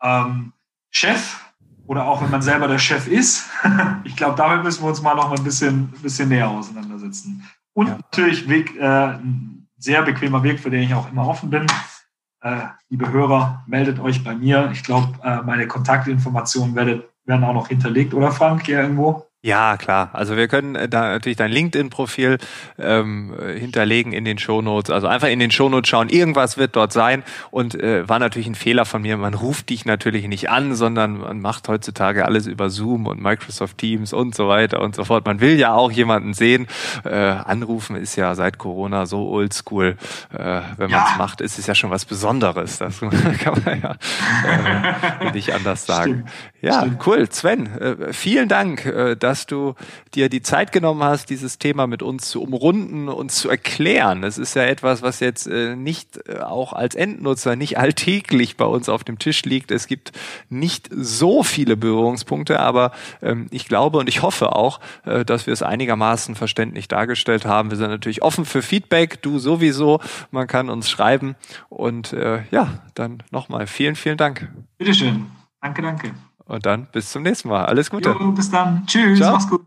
ähm, 0.00 0.52
Chef, 0.90 1.40
oder 1.88 2.06
auch 2.06 2.22
wenn 2.22 2.30
man 2.30 2.42
selber 2.42 2.68
der 2.68 2.78
Chef 2.78 3.08
ist. 3.08 3.48
ich 4.04 4.14
glaube, 4.14 4.36
damit 4.36 4.62
müssen 4.62 4.82
wir 4.84 4.88
uns 4.88 5.02
mal 5.02 5.14
noch 5.14 5.30
mal 5.30 5.38
ein 5.38 5.44
bisschen, 5.44 5.88
bisschen 6.02 6.28
näher 6.28 6.48
auseinandersetzen. 6.48 7.42
Und 7.72 7.88
ja. 7.88 7.94
natürlich 7.94 8.48
Weg, 8.48 8.76
äh, 8.76 8.84
ein 8.84 9.66
sehr 9.78 10.02
bequemer 10.02 10.42
Weg, 10.42 10.60
für 10.60 10.70
den 10.70 10.82
ich 10.82 10.94
auch 10.94 11.10
immer 11.10 11.26
offen 11.26 11.48
bin. 11.48 11.66
Äh, 12.42 12.66
liebe 12.90 13.10
Hörer, 13.10 13.64
meldet 13.66 13.98
euch 14.00 14.22
bei 14.22 14.34
mir. 14.34 14.68
Ich 14.72 14.82
glaube, 14.84 15.18
äh, 15.24 15.40
meine 15.42 15.66
Kontaktinformationen 15.66 16.74
werdet, 16.74 17.08
werden 17.24 17.44
auch 17.44 17.54
noch 17.54 17.68
hinterlegt, 17.68 18.12
oder 18.12 18.32
Frank, 18.32 18.66
hier 18.66 18.82
irgendwo? 18.82 19.26
Ja, 19.40 19.76
klar. 19.76 20.10
Also 20.14 20.36
wir 20.36 20.48
können 20.48 20.74
äh, 20.74 20.88
da 20.88 21.12
natürlich 21.12 21.36
dein 21.36 21.52
LinkedIn-Profil 21.52 22.38
ähm, 22.76 23.32
hinterlegen 23.56 24.12
in 24.12 24.24
den 24.24 24.36
Shownotes. 24.36 24.90
Also 24.90 25.06
einfach 25.06 25.28
in 25.28 25.38
den 25.38 25.52
Shownotes 25.52 25.88
schauen. 25.88 26.08
Irgendwas 26.08 26.58
wird 26.58 26.74
dort 26.74 26.92
sein. 26.92 27.22
Und 27.52 27.76
äh, 27.76 28.08
war 28.08 28.18
natürlich 28.18 28.48
ein 28.48 28.56
Fehler 28.56 28.84
von 28.84 29.02
mir. 29.02 29.16
Man 29.16 29.34
ruft 29.34 29.70
dich 29.70 29.84
natürlich 29.84 30.26
nicht 30.26 30.50
an, 30.50 30.74
sondern 30.74 31.18
man 31.18 31.40
macht 31.40 31.68
heutzutage 31.68 32.24
alles 32.24 32.48
über 32.48 32.68
Zoom 32.68 33.06
und 33.06 33.22
Microsoft 33.22 33.78
Teams 33.78 34.12
und 34.12 34.34
so 34.34 34.48
weiter 34.48 34.80
und 34.80 34.96
so 34.96 35.04
fort. 35.04 35.24
Man 35.24 35.40
will 35.40 35.56
ja 35.56 35.72
auch 35.72 35.92
jemanden 35.92 36.34
sehen. 36.34 36.66
Äh, 37.04 37.14
anrufen 37.14 37.94
ist 37.94 38.16
ja 38.16 38.34
seit 38.34 38.58
Corona 38.58 39.06
so 39.06 39.28
oldschool. 39.28 39.96
Äh, 40.36 40.62
wenn 40.78 40.90
man 40.90 41.04
es 41.12 41.16
macht, 41.16 41.40
ist 41.42 41.60
es 41.60 41.68
ja 41.68 41.76
schon 41.76 41.90
was 41.90 42.06
Besonderes. 42.06 42.78
Das 42.78 42.98
kann 43.38 43.62
man 43.64 43.80
ja 43.80 43.96
äh, 45.20 45.30
nicht 45.30 45.54
anders 45.54 45.86
sagen. 45.86 46.24
Stimmt. 46.26 46.30
Ja, 46.60 46.80
Stimmt. 46.80 47.06
cool. 47.06 47.30
Sven, 47.30 47.66
äh, 47.78 48.12
vielen 48.12 48.48
Dank. 48.48 48.84
Äh, 48.84 49.14
dass 49.28 49.44
du 49.44 49.74
dir 50.14 50.30
die 50.30 50.40
Zeit 50.40 50.72
genommen 50.72 51.04
hast, 51.04 51.28
dieses 51.28 51.58
Thema 51.58 51.86
mit 51.86 52.02
uns 52.02 52.30
zu 52.30 52.42
umrunden, 52.42 53.10
uns 53.10 53.34
zu 53.34 53.50
erklären. 53.50 54.22
Das 54.22 54.38
ist 54.38 54.54
ja 54.54 54.62
etwas, 54.62 55.02
was 55.02 55.20
jetzt 55.20 55.46
äh, 55.46 55.76
nicht 55.76 56.18
äh, 56.26 56.38
auch 56.38 56.72
als 56.72 56.94
Endnutzer 56.94 57.54
nicht 57.54 57.76
alltäglich 57.76 58.56
bei 58.56 58.64
uns 58.64 58.88
auf 58.88 59.04
dem 59.04 59.18
Tisch 59.18 59.42
liegt. 59.42 59.70
Es 59.70 59.86
gibt 59.86 60.12
nicht 60.48 60.88
so 60.90 61.42
viele 61.42 61.76
Berührungspunkte, 61.76 62.58
aber 62.58 62.92
ähm, 63.20 63.48
ich 63.50 63.68
glaube 63.68 63.98
und 63.98 64.08
ich 64.08 64.22
hoffe 64.22 64.56
auch, 64.56 64.80
äh, 65.04 65.26
dass 65.26 65.46
wir 65.46 65.52
es 65.52 65.62
einigermaßen 65.62 66.34
verständlich 66.34 66.88
dargestellt 66.88 67.44
haben. 67.44 67.70
Wir 67.70 67.76
sind 67.76 67.90
natürlich 67.90 68.22
offen 68.22 68.46
für 68.46 68.62
Feedback, 68.62 69.20
du 69.20 69.38
sowieso. 69.38 70.00
Man 70.30 70.46
kann 70.46 70.70
uns 70.70 70.88
schreiben 70.88 71.36
und 71.68 72.16
ja, 72.50 72.82
dann 72.94 73.22
nochmal 73.30 73.66
vielen, 73.66 73.94
vielen 73.94 74.16
Dank. 74.16 74.48
Bitteschön. 74.78 75.26
Danke, 75.60 75.82
danke. 75.82 76.14
Und 76.48 76.64
dann 76.66 76.86
bis 76.92 77.12
zum 77.12 77.22
nächsten 77.22 77.48
Mal. 77.48 77.66
Alles 77.66 77.90
Gute. 77.90 78.10
Jo, 78.18 78.32
bis 78.32 78.50
dann. 78.50 78.84
Tschüss. 78.86 79.18
Ciao. 79.18 79.34
Mach's 79.34 79.48
gut. 79.48 79.64